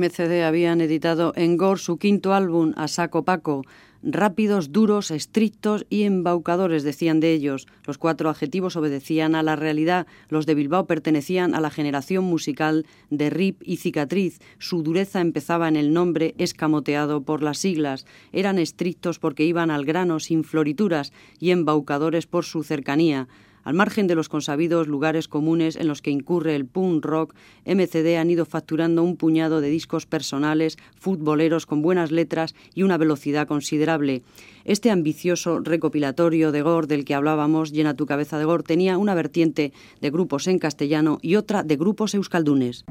MCD 0.04 0.44
habían 0.44 0.82
editado 0.82 1.32
en 1.38 1.56
Gore 1.56 1.80
su 1.80 1.98
quinto 1.98 2.34
álbum, 2.34 2.74
A 2.76 2.90
Saco 2.90 3.24
Paco. 3.24 3.64
Rápidos, 4.02 4.74
duros, 4.74 5.12
estrictos 5.12 5.86
y 5.90 6.04
embaucadores, 6.04 6.84
decían 6.84 7.22
de 7.22 7.32
ellos. 7.32 7.68
Los 7.86 7.98
cuatro 7.98 8.30
adjetivos 8.30 8.76
obedecían 8.76 9.34
a 9.34 9.44
la 9.44 9.56
realidad. 9.56 10.06
Los 10.28 10.46
de 10.46 10.56
Bilbao 10.56 10.88
pertenecían 10.88 11.56
a 11.56 11.62
la 11.62 11.70
generación 11.70 12.26
musical 12.26 12.86
de 13.10 13.30
Rip 13.30 13.62
y 13.64 13.78
Cicatriz. 13.78 14.42
Su 14.58 14.84
dureza 14.84 15.22
empezaba 15.22 15.70
en 15.70 15.78
el 15.78 15.94
nombre 15.94 16.36
escamoteado 16.38 17.24
por 17.24 17.42
las 17.42 17.60
siglas. 17.60 18.06
Eran 18.34 18.60
estrictos 18.60 19.20
porque 19.20 19.46
iban 19.46 19.72
al 19.72 19.86
grano 19.86 20.20
sin 20.20 20.44
florituras 20.44 21.14
y 21.40 21.52
embaucadores 21.52 22.28
por 22.28 22.44
su 22.44 22.64
cercanía. 22.64 23.30
Al 23.64 23.74
margen 23.74 24.08
de 24.08 24.16
los 24.16 24.30
consabidos 24.30 24.88
lugares 24.88 25.28
comunes 25.28 25.76
en 25.76 25.88
los 25.88 26.02
que 26.02 26.12
incurre 26.12 26.56
el 26.56 26.66
punk 26.66 27.06
rock, 27.06 27.34
MCD 27.66 28.18
han 28.18 28.30
ido 28.30 28.46
facturando 28.46 29.04
un 29.04 29.16
puñado 29.16 29.62
de 29.62 29.70
discos 29.70 30.06
personales, 30.06 30.78
futboleros 31.00 31.66
con 31.66 31.82
buenas 31.82 32.12
letras 32.12 32.56
y 32.76 32.84
una 32.84 32.98
velocidad 32.98 33.48
considerable. 33.48 34.24
Este 34.66 34.92
ambicioso 34.92 35.60
recopilatorio 35.60 36.52
de 36.52 36.62
Gore 36.62 36.88
del 36.88 37.06
que 37.06 37.16
hablábamos, 37.16 37.72
Llena 37.72 37.96
tu 37.96 38.06
cabeza 38.06 38.38
de 38.38 38.46
Gore, 38.46 38.64
tenía 38.64 38.98
una 38.98 39.16
vertiente 39.16 39.74
de 40.02 40.10
grupos 40.10 40.48
en 40.48 40.60
castellano 40.60 41.20
y 41.22 41.36
otra 41.36 41.64
de 41.64 41.76
grupos 41.78 42.14
euskaldunes. 42.14 42.86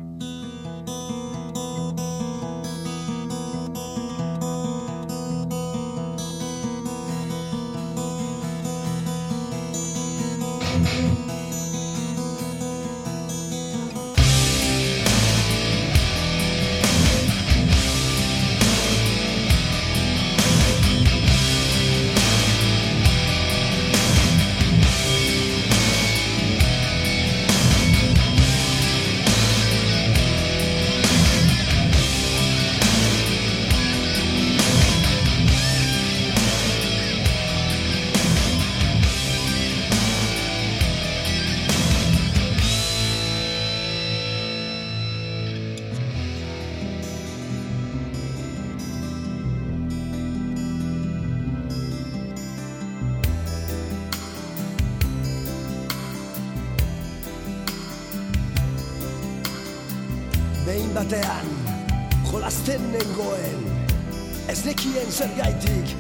Zer 65.13 65.29
gaitik 65.37 65.93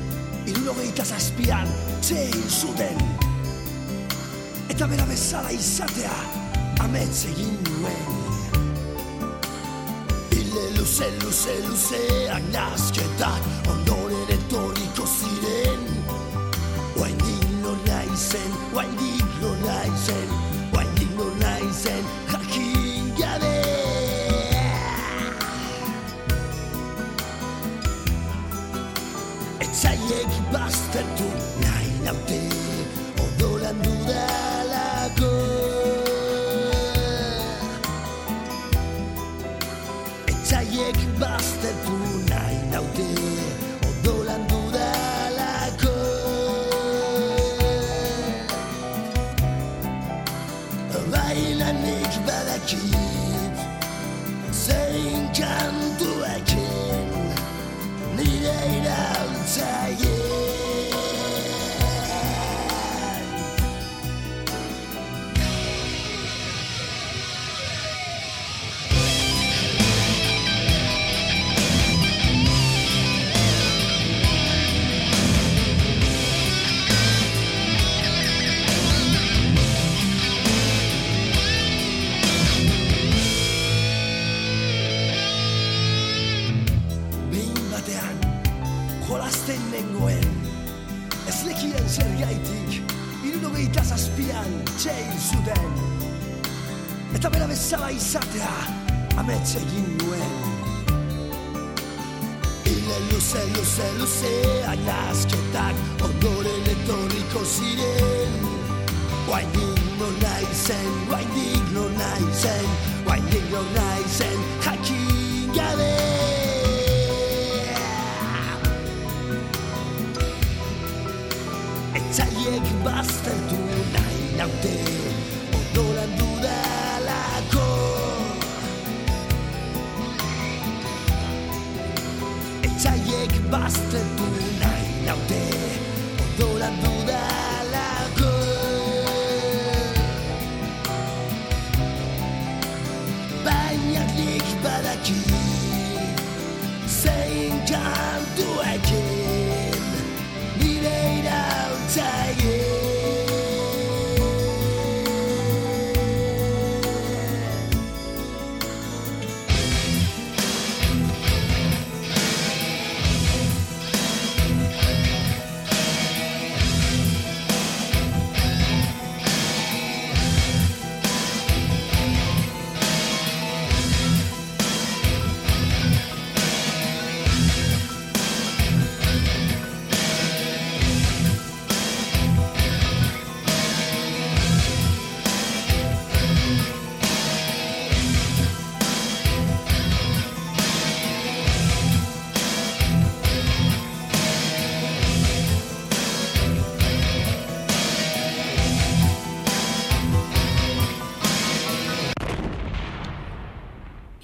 Irurogeita 0.48 1.04
zazpian 1.04 1.68
txein 2.02 2.46
zuten. 2.48 2.98
Eta 4.72 4.88
bera 4.90 5.04
bezala 5.06 5.52
izatea 5.52 6.14
Amets 6.82 7.26
egin 7.28 7.52
nuen. 7.68 8.16
Ile 10.38 10.64
luze, 10.78 11.10
luze, 11.22 11.54
luzeak 11.68 12.48
nazketak 12.54 13.68
Ondoren 13.74 14.32
etorriko 14.38 15.06
ziren. 15.06 15.86
Oaindik 16.96 17.46
lo 17.62 17.76
naizen, 17.84 18.60
oaindik 18.74 19.11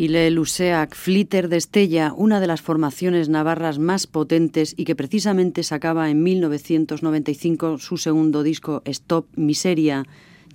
Ile 0.09 0.31
Luseac, 0.31 0.95
Flitter 0.95 1.51
de 1.51 1.59
Estella, 1.59 2.15
una 2.17 2.41
de 2.41 2.47
las 2.47 2.63
formaciones 2.63 3.29
navarras 3.29 3.79
más 3.79 4.07
potentes 4.07 4.73
y 4.75 4.87
que 4.87 4.97
precisamente 4.97 5.63
sacaba 5.63 6.09
en 6.09 6.23
1995 6.23 7.77
su 7.77 7.99
segundo 7.99 8.43
disco 8.43 8.81
Stop 8.87 9.27
Miseria. 9.37 10.05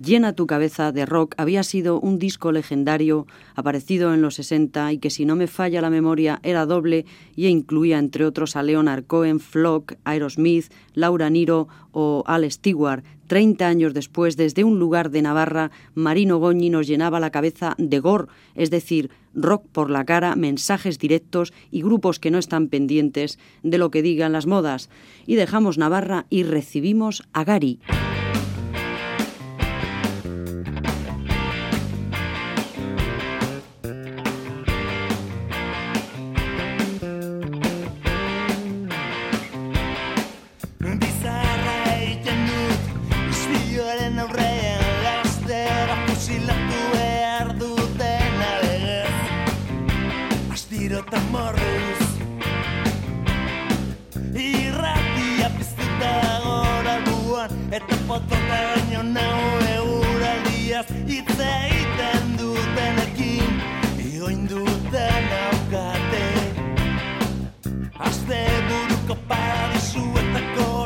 Llena 0.02 0.32
tu 0.32 0.48
cabeza 0.48 0.90
de 0.90 1.06
rock 1.06 1.36
había 1.36 1.62
sido 1.62 2.00
un 2.00 2.18
disco 2.18 2.50
legendario 2.50 3.28
aparecido 3.54 4.12
en 4.12 4.22
los 4.22 4.34
60 4.34 4.92
y 4.92 4.98
que 4.98 5.10
si 5.10 5.24
no 5.24 5.36
me 5.36 5.46
falla 5.46 5.80
la 5.80 5.88
memoria 5.88 6.40
era 6.42 6.66
doble 6.66 7.06
y 7.36 7.46
incluía 7.46 8.00
entre 8.00 8.26
otros 8.26 8.56
a 8.56 8.64
Leonard 8.64 9.04
Cohen, 9.04 9.38
Flock, 9.38 9.94
Aerosmith, 10.02 10.72
Laura 10.94 11.30
Niro 11.30 11.68
o 11.92 12.24
Al 12.26 12.50
Stewart. 12.50 13.04
Treinta 13.26 13.68
años 13.68 13.94
después, 13.94 14.36
desde 14.36 14.64
un 14.64 14.78
lugar 14.78 15.10
de 15.10 15.22
Navarra, 15.22 15.70
Marino 15.94 16.38
Goñi 16.38 16.70
nos 16.70 16.86
llenaba 16.86 17.20
la 17.20 17.30
cabeza 17.30 17.74
de 17.78 17.98
gore, 17.98 18.26
es 18.54 18.70
decir, 18.70 19.10
rock 19.34 19.66
por 19.72 19.90
la 19.90 20.04
cara, 20.04 20.36
mensajes 20.36 20.98
directos 20.98 21.52
y 21.70 21.82
grupos 21.82 22.18
que 22.18 22.30
no 22.30 22.38
están 22.38 22.68
pendientes 22.68 23.38
de 23.62 23.78
lo 23.78 23.90
que 23.90 24.02
digan 24.02 24.32
las 24.32 24.46
modas. 24.46 24.90
Y 25.26 25.36
dejamos 25.36 25.78
Navarra 25.78 26.26
y 26.28 26.42
recibimos 26.42 27.22
a 27.32 27.44
Gary. 27.44 27.80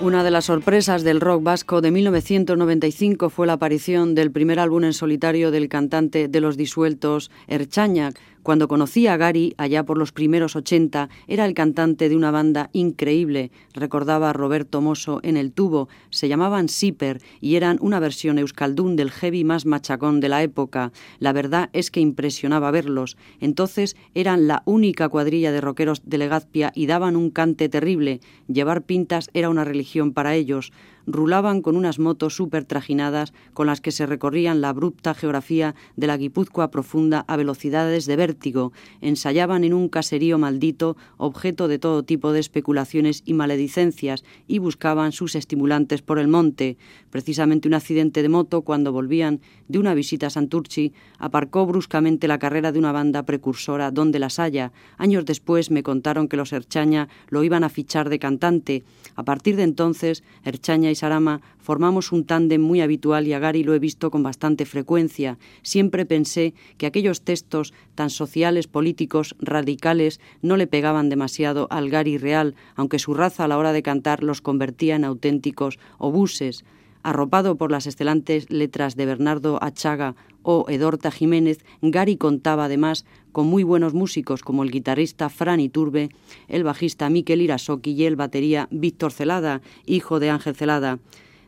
Una 0.00 0.24
de 0.24 0.30
las 0.30 0.46
sorpresas 0.46 1.04
del 1.04 1.20
rock 1.20 1.42
vasco 1.42 1.82
de 1.82 1.90
1995 1.90 3.28
fue 3.28 3.46
la 3.46 3.52
aparición 3.52 4.14
del 4.14 4.30
primer 4.30 4.58
álbum 4.58 4.84
en 4.84 4.94
solitario 4.94 5.50
del 5.50 5.68
cantante 5.68 6.26
de 6.26 6.40
Los 6.40 6.56
Disueltos, 6.56 7.30
Erchañac, 7.48 8.18
cuando 8.42 8.68
conocí 8.68 9.06
a 9.06 9.16
Gary, 9.16 9.54
allá 9.58 9.84
por 9.84 9.98
los 9.98 10.12
primeros 10.12 10.56
80, 10.56 11.08
era 11.26 11.46
el 11.46 11.54
cantante 11.54 12.08
de 12.08 12.16
una 12.16 12.30
banda 12.30 12.70
increíble, 12.72 13.50
recordaba 13.74 14.32
Roberto 14.32 14.80
Mosso 14.80 15.20
en 15.22 15.36
el 15.36 15.52
tubo, 15.52 15.88
se 16.10 16.28
llamaban 16.28 16.68
Siper 16.68 17.20
y 17.40 17.56
eran 17.56 17.78
una 17.80 18.00
versión 18.00 18.38
euskaldún 18.38 18.96
del 18.96 19.10
heavy 19.10 19.44
más 19.44 19.66
machacón 19.66 20.20
de 20.20 20.28
la 20.28 20.42
época. 20.42 20.92
La 21.18 21.32
verdad 21.32 21.70
es 21.72 21.90
que 21.90 22.00
impresionaba 22.00 22.70
verlos. 22.70 23.16
Entonces 23.40 23.96
eran 24.14 24.46
la 24.46 24.62
única 24.64 25.08
cuadrilla 25.08 25.52
de 25.52 25.60
rockeros 25.60 26.02
de 26.04 26.18
Legazpia 26.18 26.72
y 26.74 26.86
daban 26.86 27.16
un 27.16 27.30
cante 27.30 27.68
terrible. 27.68 28.20
Llevar 28.48 28.82
pintas 28.82 29.30
era 29.34 29.50
una 29.50 29.64
religión 29.64 30.12
para 30.12 30.34
ellos 30.34 30.72
rulaban 31.12 31.62
con 31.62 31.76
unas 31.76 31.98
motos 31.98 32.34
súper 32.34 32.64
trajinadas 32.64 33.32
con 33.52 33.66
las 33.66 33.80
que 33.80 33.92
se 33.92 34.06
recorrían 34.06 34.60
la 34.60 34.70
abrupta 34.70 35.14
geografía 35.14 35.74
de 35.96 36.06
la 36.06 36.16
Guipúzcoa 36.16 36.70
profunda 36.70 37.24
a 37.28 37.36
velocidades 37.36 38.06
de 38.06 38.16
vértigo, 38.16 38.72
ensayaban 39.00 39.64
en 39.64 39.74
un 39.74 39.88
caserío 39.88 40.38
maldito, 40.38 40.96
objeto 41.16 41.68
de 41.68 41.78
todo 41.78 42.02
tipo 42.02 42.32
de 42.32 42.40
especulaciones 42.40 43.22
y 43.24 43.34
maledicencias, 43.34 44.24
y 44.46 44.58
buscaban 44.58 45.12
sus 45.12 45.34
estimulantes 45.34 46.02
por 46.02 46.18
el 46.18 46.28
monte. 46.28 46.76
Precisamente 47.10 47.68
un 47.68 47.74
accidente 47.74 48.22
de 48.22 48.28
moto, 48.28 48.62
cuando 48.62 48.92
volvían 48.92 49.40
de 49.68 49.78
una 49.78 49.94
visita 49.94 50.28
a 50.28 50.30
Santurchi, 50.30 50.92
aparcó 51.18 51.66
bruscamente 51.66 52.28
la 52.28 52.38
carrera 52.38 52.72
de 52.72 52.78
una 52.78 52.92
banda 52.92 53.24
precursora 53.24 53.90
donde 53.90 54.18
las 54.18 54.38
haya. 54.38 54.72
Años 54.96 55.24
después 55.24 55.70
me 55.70 55.82
contaron 55.82 56.28
que 56.28 56.36
los 56.36 56.52
Erchaña 56.52 57.08
lo 57.28 57.44
iban 57.44 57.64
a 57.64 57.68
fichar 57.68 58.08
de 58.08 58.18
cantante. 58.18 58.84
A 59.16 59.24
partir 59.24 59.56
de 59.56 59.62
entonces, 59.64 60.22
Erchaña 60.44 60.90
y 60.90 60.94
Sarama 61.00 61.40
formamos 61.58 62.12
un 62.12 62.26
tándem 62.26 62.60
muy 62.60 62.82
habitual 62.82 63.26
y 63.26 63.32
a 63.32 63.38
Gary 63.38 63.64
lo 63.64 63.74
he 63.74 63.78
visto 63.78 64.10
con 64.10 64.22
bastante 64.22 64.66
frecuencia. 64.66 65.38
Siempre 65.62 66.04
pensé 66.04 66.52
que 66.76 66.86
aquellos 66.86 67.22
textos 67.22 67.72
tan 67.94 68.10
sociales, 68.10 68.66
políticos, 68.68 69.34
radicales, 69.38 70.20
no 70.42 70.58
le 70.58 70.66
pegaban 70.66 71.08
demasiado 71.08 71.68
al 71.70 71.88
Gary 71.88 72.18
real, 72.18 72.54
aunque 72.76 72.98
su 72.98 73.14
raza 73.14 73.44
a 73.44 73.48
la 73.48 73.56
hora 73.56 73.72
de 73.72 73.82
cantar 73.82 74.22
los 74.22 74.42
convertía 74.42 74.96
en 74.96 75.04
auténticos 75.04 75.78
obuses. 75.96 76.64
Arropado 77.02 77.56
por 77.56 77.70
las 77.70 77.86
excelentes 77.86 78.50
letras 78.50 78.94
de 78.94 79.06
Bernardo 79.06 79.58
Achaga 79.62 80.16
o 80.42 80.66
Edorta 80.68 81.10
Jiménez, 81.10 81.64
Gary 81.82 82.16
contaba 82.16 82.64
además 82.66 83.04
con 83.32 83.46
muy 83.46 83.62
buenos 83.62 83.94
músicos 83.94 84.42
como 84.42 84.62
el 84.62 84.70
guitarrista 84.70 85.28
Fran 85.28 85.60
Iturbe, 85.60 86.10
el 86.48 86.64
bajista 86.64 87.10
Miquel 87.10 87.42
Irasoki 87.42 87.92
y 87.92 88.04
el 88.04 88.16
batería 88.16 88.68
Víctor 88.70 89.12
Celada, 89.12 89.60
hijo 89.86 90.20
de 90.20 90.30
Ángel 90.30 90.54
Celada. 90.56 90.98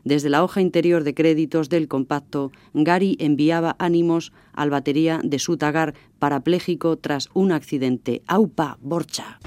Desde 0.03 0.29
la 0.29 0.43
hoja 0.43 0.59
interior 0.59 1.03
de 1.03 1.13
créditos 1.13 1.69
del 1.69 1.87
compacto, 1.87 2.51
Gary 2.73 3.15
enviaba 3.19 3.75
ánimos 3.79 4.33
al 4.51 4.69
batería 4.69 5.21
de 5.23 5.39
Sutagar, 5.39 5.93
parapléjico 6.19 6.97
tras 6.97 7.29
un 7.33 7.53
accidente. 7.53 8.21
¡Aupa, 8.27 8.77
Borcha! 8.81 9.39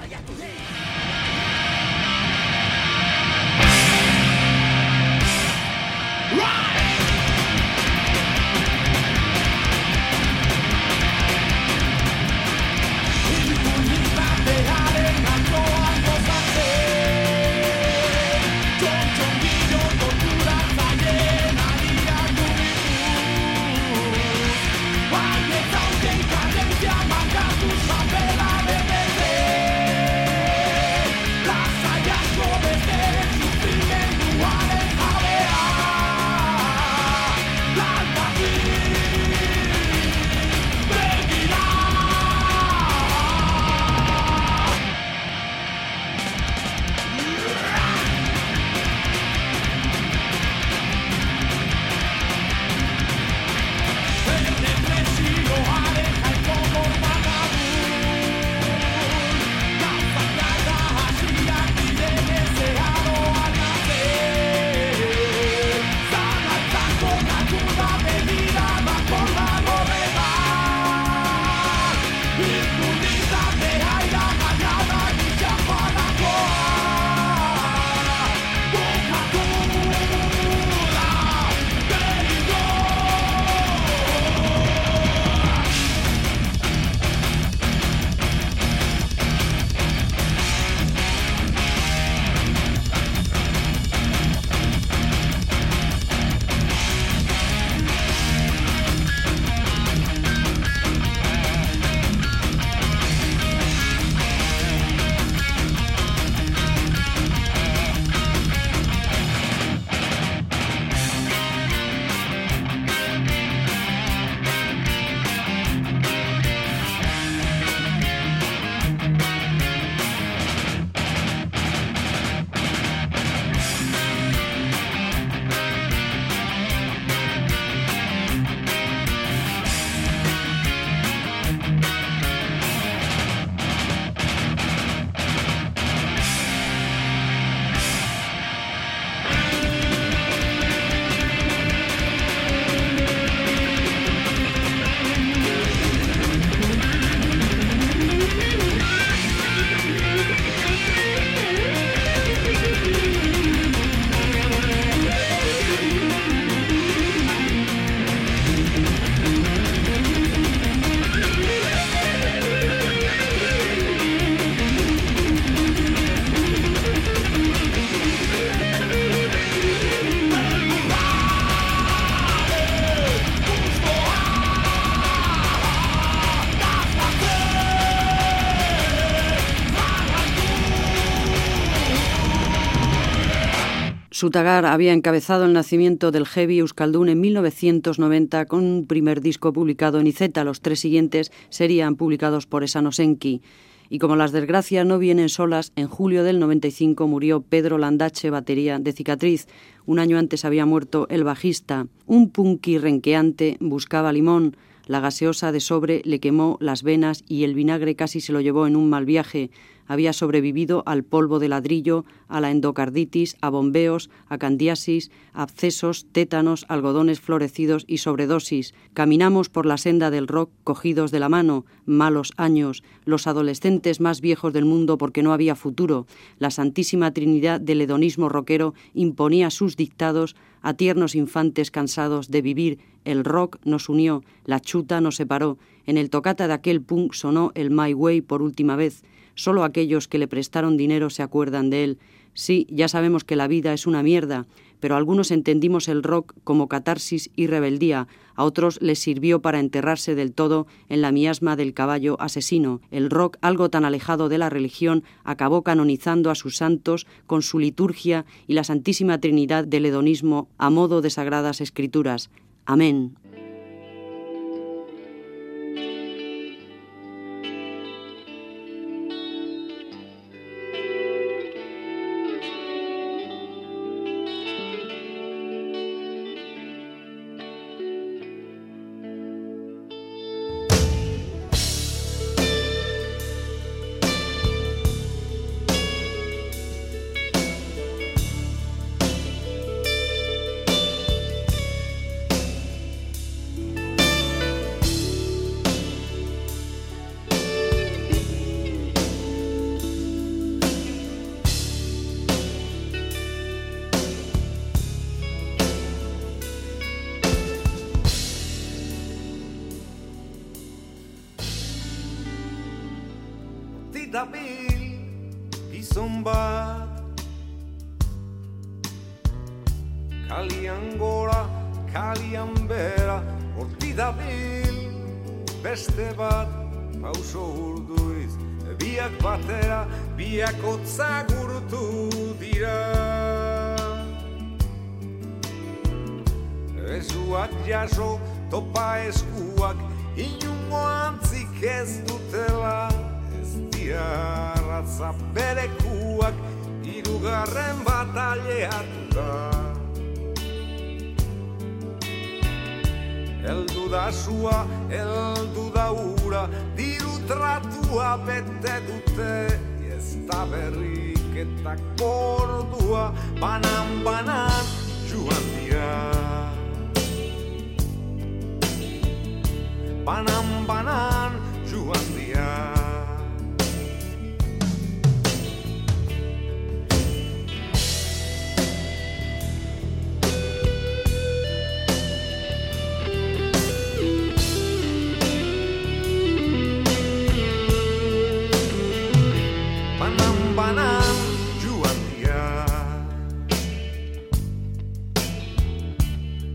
Sutagar 184.17 184.65
había 184.65 184.95
encabezado 184.95 185.45
el 185.45 185.53
nacimiento 185.53 186.11
del 186.11 186.25
heavy 186.25 186.61
euskaldun 186.61 187.11
en 187.11 187.21
1990 187.21 188.47
con 188.47 188.65
un 188.65 188.87
primer 188.87 189.21
disco 189.21 189.53
publicado 189.53 190.01
en 190.01 190.07
Izeta. 190.07 190.43
Los 190.43 190.63
tres 190.63 190.81
siguientes 190.81 191.31
serían 191.51 191.97
publicados 191.97 192.47
por 192.47 192.65
Esanosenki. 192.65 193.43
Y 193.91 193.99
como 193.99 194.17
las 194.17 194.33
desgracias 194.33 194.87
no 194.87 194.99
vienen 194.99 195.29
solas, 195.29 195.71
en 195.77 195.87
julio 195.87 196.25
del 196.25 196.41
95 196.41 197.07
murió 197.07 197.43
Pedro 197.43 197.77
Landache, 197.77 198.31
batería 198.31 198.79
de 198.79 198.95
cicatriz. 198.95 199.49
Un 199.85 199.99
año 199.99 200.17
antes 200.17 200.47
había 200.47 200.65
muerto 200.65 201.07
el 201.11 201.23
bajista. 201.23 201.87
Un 202.07 202.31
punky 202.31 202.79
renqueante 202.79 203.59
buscaba 203.61 204.15
limón. 204.15 204.57
La 204.87 205.01
gaseosa 205.01 205.53
de 205.53 205.61
sobre 205.61 206.01
le 206.05 206.21
quemó 206.21 206.57
las 206.61 206.83
venas 206.83 207.25
y 207.29 207.45
el 207.45 207.55
vinagre 207.55 207.97
casi 207.97 208.21
se 208.21 208.33
lo 208.33 208.41
llevó 208.41 208.67
en 208.67 208.77
un 208.77 208.89
mal 208.89 209.05
viaje 209.05 209.51
había 209.87 210.13
sobrevivido 210.13 210.83
al 210.87 211.05
polvo 211.05 211.39
de 211.39 211.49
ladrillo, 211.49 212.05
a 212.29 212.41
la 212.41 212.51
endocarditis, 212.51 213.37
a 213.41 213.51
bombeos, 213.51 214.11
a 214.29 214.39
candiasis, 214.39 215.11
abscesos, 215.33 216.07
tétanos, 216.13 216.67
algodones 216.69 217.21
florecidos 217.21 217.85
y 217.87 217.99
sobredosis. 217.99 218.75
Caminamos 218.95 219.49
por 219.49 219.67
la 219.67 219.79
senda 219.79 220.11
del 220.11 220.29
rock 220.29 220.51
cogidos 220.65 221.11
de 221.11 221.21
la 221.21 221.29
mano, 221.29 221.65
malos 221.85 222.33
años, 222.37 222.83
los 223.05 223.27
adolescentes 223.27 224.01
más 224.01 224.21
viejos 224.21 224.53
del 224.53 224.65
mundo 224.65 224.99
porque 224.99 225.23
no 225.23 225.33
había 225.33 225.55
futuro. 225.55 226.07
La 226.39 226.51
Santísima 226.51 227.13
Trinidad 227.13 227.61
del 227.61 227.81
hedonismo 227.81 228.29
rockero 228.29 228.75
imponía 228.95 229.51
sus 229.51 229.77
dictados 229.77 230.35
a 230.67 230.75
tiernos 230.75 231.15
infantes 231.15 231.71
cansados 231.71 232.29
de 232.29 232.43
vivir. 232.43 232.81
El 233.05 233.23
rock 233.23 233.59
nos 233.65 233.89
unió, 233.89 234.25
la 234.45 234.59
chuta 234.59 235.01
nos 235.01 235.15
separó. 235.15 235.59
En 235.87 235.97
el 235.97 236.11
tocata 236.11 236.49
de 236.49 236.55
aquel 236.55 236.83
punk 236.83 237.13
sonó 237.13 237.53
el 237.55 237.71
My 237.71 237.95
Way 237.95 238.23
por 238.23 238.43
última 238.43 238.75
vez. 238.75 239.05
Solo 239.37 239.63
aquellos 239.63 240.09
que 240.09 240.19
le 240.19 240.27
prestaron 240.27 240.77
dinero 240.77 241.09
se 241.09 241.23
acuerdan 241.23 241.71
de 241.71 241.85
él. 241.85 241.99
Sí, 242.35 242.67
ya 242.69 242.89
sabemos 242.89 243.23
que 243.23 243.37
la 243.37 243.47
vida 243.47 243.75
es 243.75 243.87
una 243.87 244.03
mierda, 244.03 244.49
pero 244.81 244.97
algunos 244.97 245.31
entendimos 245.31 245.89
el 245.89 246.03
rock 246.03 246.35
como 246.45 246.69
catarsis 246.69 247.31
y 247.37 247.47
rebeldía, 247.47 248.09
a 248.37 248.45
otros 248.45 248.81
les 248.83 248.99
sirvió 248.99 249.41
para 249.41 249.61
enterrarse 249.61 250.15
del 250.15 250.33
todo 250.33 250.67
en 250.89 251.01
la 251.01 251.11
miasma 251.11 251.57
del 251.57 251.73
caballo 251.73 252.21
asesino. 252.21 252.81
El 252.91 253.11
rock, 253.11 253.39
algo 253.41 253.71
tan 253.71 253.85
alejado 253.85 254.29
de 254.29 254.39
la 254.39 254.51
religión, 254.51 255.05
acabó 255.25 255.63
canonizando 255.63 256.31
a 256.31 256.35
sus 256.35 256.57
santos 256.57 257.07
con 257.27 257.43
su 257.43 257.59
liturgia 257.59 258.27
y 258.47 258.55
la 258.55 258.65
Santísima 258.65 259.19
Trinidad 259.19 259.65
del 259.65 259.87
hedonismo 259.87 260.49
a 260.59 260.71
modo 260.71 261.01
de 261.01 261.11
sagradas 261.11 261.61
escrituras. 261.61 262.31
Amén. 262.67 263.17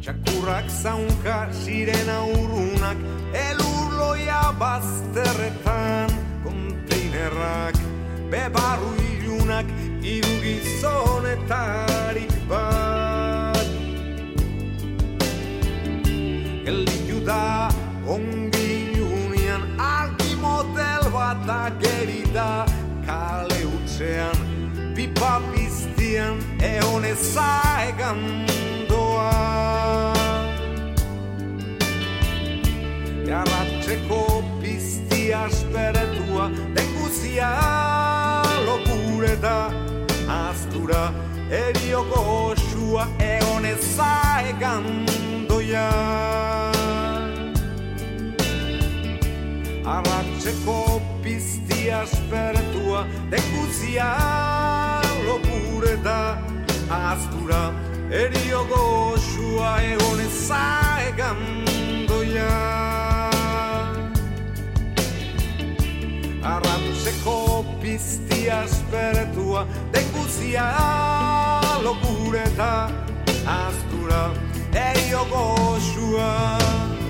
Txakurrak 0.01 0.65
zaunka 0.69 1.53
sirena 1.53 2.25
urunak 2.25 2.97
Elurloia 3.37 4.49
bazterretan 4.57 6.09
Konteinerrak 6.41 7.77
bebarru 8.33 8.93
ilunak 8.97 9.69
Iru 10.01 10.33
gizonetarik 10.41 12.33
bat. 12.49 13.69
Gelditu 16.65 17.21
da 17.25 17.69
ongi 18.09 18.65
ilunean 18.97 19.61
Argi 19.77 20.33
motel 20.41 21.05
bat 21.13 21.45
agerida 21.45 22.65
etxean 24.01 24.37
Pipa 24.95 25.41
biztian 25.53 26.37
egon 26.59 27.05
ezaegan 27.05 28.17
mundoa 28.47 30.13
Jarratxeko 33.27 34.43
biztia 34.61 35.45
esperetua 35.47 36.49
Denguzia 36.75 37.51
lopureta 38.65 39.71
Aztura 40.27 41.03
erioko 41.49 42.21
osua 42.51 43.07
egon 43.19 43.65
ezaegan 43.65 44.83
mundoa 45.05 45.87
Arratxeko 49.95 51.01
biztia 51.23 51.60
aspertua 51.89 53.07
dekuzia 53.29 54.09
lopure 55.25 55.95
da. 56.03 56.37
Azkura 56.89 57.71
erio 58.11 58.65
goxua 58.69 59.81
egon 59.81 60.19
ezaegan 60.19 61.41
doia. 62.07 62.51
Arratuzeko 66.43 67.65
pizti 67.81 68.49
aspertua 68.49 69.65
dekuzia 69.91 70.67
lopure 71.83 72.45
da. 72.57 72.73
Azkura 73.45 74.23
erio 74.73 75.01
goxua 75.01 75.01
erio 75.11 75.25
goxua. 75.29 77.00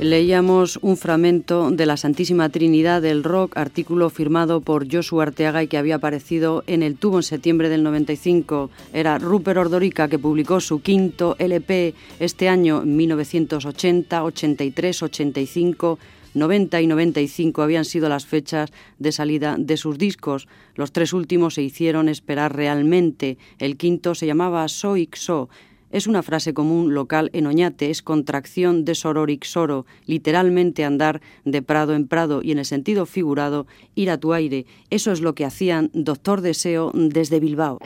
Leíamos 0.00 0.78
un 0.80 0.96
fragmento 0.96 1.72
de 1.72 1.84
la 1.84 1.96
Santísima 1.96 2.50
Trinidad 2.50 3.02
del 3.02 3.24
Rock, 3.24 3.56
artículo 3.56 4.10
firmado 4.10 4.60
por 4.60 4.86
Joshua 4.88 5.24
Arteaga 5.24 5.64
y 5.64 5.66
que 5.66 5.76
había 5.76 5.96
aparecido 5.96 6.62
en 6.68 6.84
el 6.84 6.96
tubo 6.96 7.16
en 7.16 7.24
septiembre 7.24 7.68
del 7.68 7.82
95. 7.82 8.70
Era 8.92 9.18
Rupert 9.18 9.58
Ordorica 9.58 10.06
que 10.06 10.20
publicó 10.20 10.60
su 10.60 10.82
quinto 10.82 11.34
LP 11.40 11.94
este 12.20 12.48
año, 12.48 12.82
1980, 12.82 14.22
83, 14.22 15.02
85. 15.02 15.98
90 16.34 16.80
y 16.82 16.86
95 16.86 17.62
habían 17.62 17.84
sido 17.84 18.08
las 18.08 18.26
fechas 18.26 18.70
de 19.00 19.10
salida 19.10 19.56
de 19.58 19.76
sus 19.76 19.98
discos. 19.98 20.46
Los 20.76 20.92
tres 20.92 21.12
últimos 21.12 21.54
se 21.54 21.62
hicieron 21.62 22.08
esperar 22.08 22.54
realmente. 22.54 23.38
El 23.58 23.76
quinto 23.76 24.14
se 24.14 24.26
llamaba 24.26 24.68
Soixo 24.68 25.48
es 25.90 26.06
una 26.06 26.22
frase 26.22 26.54
común 26.54 26.94
local 26.94 27.30
en 27.32 27.46
Oñate, 27.46 27.90
es 27.90 28.02
contracción 28.02 28.84
de 28.84 28.94
sororixoro, 28.94 29.86
literalmente 30.06 30.84
andar 30.84 31.20
de 31.44 31.62
prado 31.62 31.94
en 31.94 32.06
prado 32.06 32.42
y 32.42 32.52
en 32.52 32.58
el 32.58 32.64
sentido 32.64 33.06
figurado 33.06 33.66
ir 33.94 34.10
a 34.10 34.18
tu 34.18 34.32
aire. 34.32 34.66
Eso 34.90 35.12
es 35.12 35.20
lo 35.20 35.34
que 35.34 35.44
hacían 35.44 35.90
Doctor 35.92 36.40
Deseo 36.40 36.92
desde 36.94 37.40
Bilbao. 37.40 37.78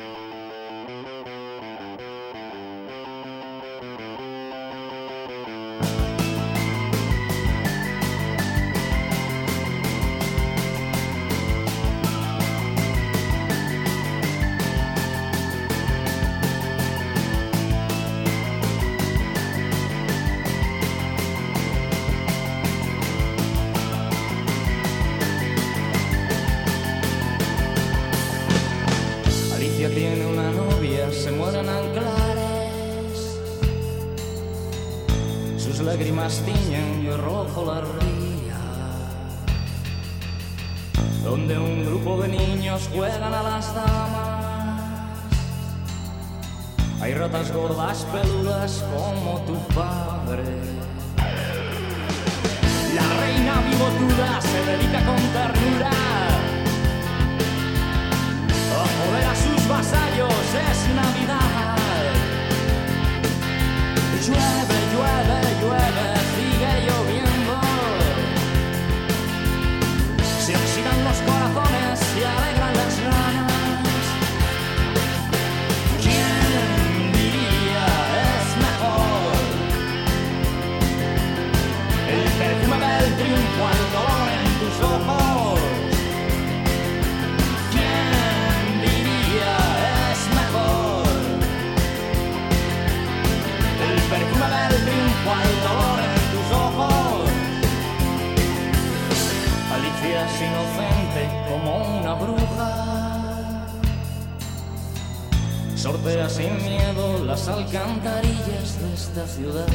Esta 109.13 109.27
ciudad. 109.27 109.67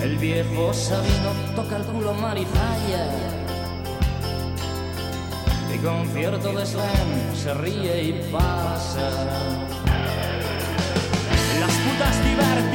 El 0.00 0.16
viejo 0.18 0.72
Sabino 0.72 1.32
toca 1.56 1.78
el 1.78 1.82
culo 1.82 2.10
a 2.10 2.12
Marizaya 2.12 3.10
y 5.74 5.78
con 5.78 6.06
cierto 6.10 6.52
desdén 6.52 7.34
se 7.34 7.54
ríe 7.54 8.02
y 8.04 8.12
pasa. 8.30 9.10
Las 11.58 11.74
putas 11.82 12.24
divertidas 12.24 12.67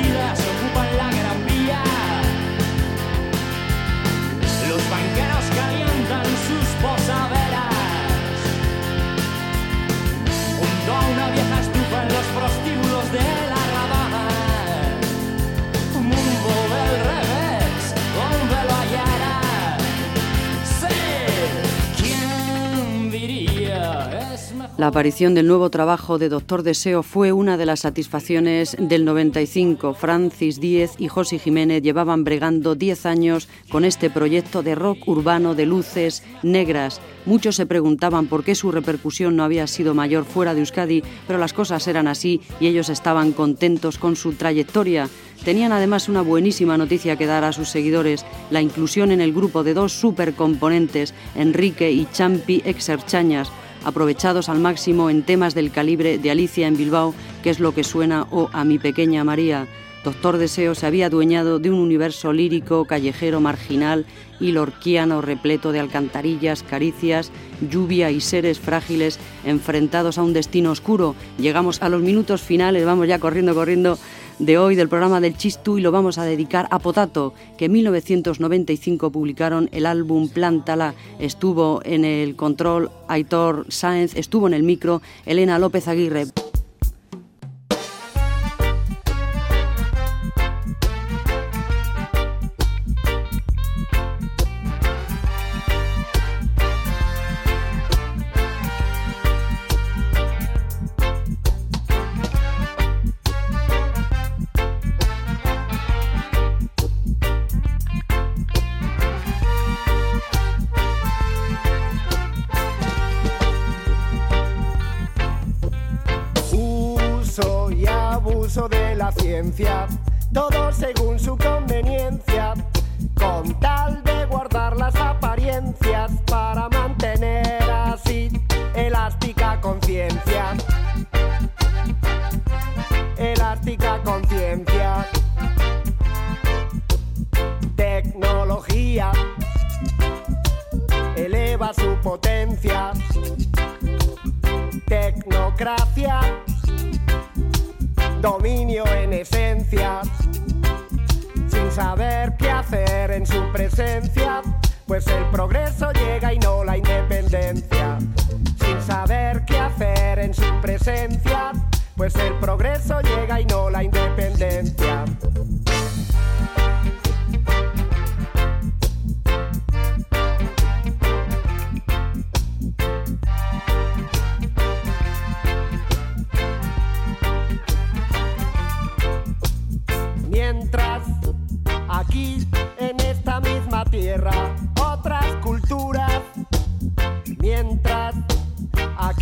La 24.75 24.87
aparición 24.87 25.35
del 25.35 25.45
nuevo 25.45 25.69
trabajo 25.69 26.17
de 26.17 26.29
Doctor 26.29 26.63
Deseo 26.63 27.03
fue 27.03 27.31
una 27.31 27.57
de 27.57 27.67
las 27.67 27.81
satisfacciones 27.81 28.75
del 28.79 29.05
95. 29.05 29.93
Francis 29.93 30.59
Díez 30.59 30.93
y 30.97 31.09
José 31.09 31.37
Jiménez 31.37 31.83
llevaban 31.83 32.23
bregando 32.23 32.73
10 32.73 33.05
años 33.05 33.47
con 33.69 33.85
este 33.85 34.09
proyecto 34.09 34.63
de 34.63 34.73
rock 34.73 35.07
urbano 35.07 35.53
de 35.53 35.67
luces 35.67 36.23
negras. 36.41 37.01
Muchos 37.27 37.55
se 37.55 37.67
preguntaban 37.67 38.25
por 38.25 38.43
qué 38.43 38.55
su 38.55 38.71
repercusión 38.71 39.35
no 39.35 39.43
había 39.43 39.67
sido 39.67 39.93
mayor 39.93 40.25
fuera 40.25 40.55
de 40.55 40.61
Euskadi, 40.61 41.03
pero 41.27 41.37
las 41.37 41.53
cosas 41.53 41.87
eran 41.87 42.07
así 42.07 42.41
y 42.59 42.65
ellos 42.65 42.89
estaban 42.89 43.31
contentos 43.31 43.99
con 43.99 44.15
su 44.15 44.33
trayectoria. 44.33 45.07
Tenían 45.45 45.71
además 45.71 46.09
una 46.09 46.21
buenísima 46.21 46.79
noticia 46.79 47.15
que 47.15 47.27
dar 47.27 47.43
a 47.43 47.53
sus 47.53 47.69
seguidores, 47.69 48.25
la 48.49 48.61
inclusión 48.61 49.11
en 49.11 49.21
el 49.21 49.33
grupo 49.33 49.63
de 49.63 49.75
dos 49.75 49.93
supercomponentes, 49.93 51.13
Enrique 51.35 51.91
y 51.91 52.07
Champi 52.11 52.63
Exerchañas, 52.65 53.51
aprovechados 53.83 54.49
al 54.49 54.59
máximo 54.59 55.09
en 55.09 55.23
temas 55.23 55.55
del 55.55 55.71
calibre 55.71 56.17
de 56.17 56.31
Alicia 56.31 56.67
en 56.67 56.77
Bilbao, 56.77 57.13
que 57.43 57.49
es 57.49 57.59
lo 57.59 57.73
que 57.73 57.83
suena 57.83 58.27
o 58.31 58.49
a 58.53 58.63
mi 58.63 58.79
pequeña 58.79 59.23
María. 59.23 59.67
Doctor 60.03 60.37
Deseo 60.37 60.75
se 60.75 60.85
había 60.85 61.05
adueñado 61.05 61.59
de 61.59 61.71
un 61.71 61.79
universo 61.79 62.33
lírico, 62.33 62.83
callejero, 62.85 63.39
marginal 63.39 64.05
y 64.39 64.51
lorquiano 64.51 65.21
repleto 65.21 65.71
de 65.71 65.79
alcantarillas, 65.79 66.61
caricias, 66.61 67.31
lluvia 67.69 68.11
y 68.11 68.19
seres 68.19 68.59
frágiles 68.59 69.17
enfrentados 69.45 70.17
a 70.17 70.23
un 70.23 70.33
destino 70.33 70.71
oscuro. 70.71 71.15
Llegamos 71.37 71.81
a 71.81 71.87
los 71.87 72.01
minutos 72.01 72.41
finales, 72.41 72.85
vamos 72.85 73.07
ya 73.07 73.19
corriendo, 73.19 73.55
corriendo 73.55 73.97
de 74.39 74.57
hoy 74.57 74.75
del 74.75 74.89
programa 74.89 75.21
del 75.21 75.37
Chistu 75.37 75.77
y 75.77 75.81
lo 75.81 75.91
vamos 75.91 76.17
a 76.17 76.25
dedicar 76.25 76.67
a 76.71 76.79
Potato, 76.79 77.33
que 77.57 77.65
en 77.65 77.73
1995 77.73 79.11
publicaron 79.11 79.69
el 79.71 79.85
álbum 79.85 80.29
Plántala. 80.29 80.93
Estuvo 81.19 81.81
en 81.85 82.05
el 82.05 82.35
control 82.35 82.91
Aitor 83.07 83.65
Sáenz, 83.69 84.15
estuvo 84.15 84.47
en 84.47 84.53
el 84.53 84.63
micro 84.63 85.01
Elena 85.25 85.59
López 85.59 85.87
Aguirre. 85.87 86.25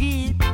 keep 0.02 0.51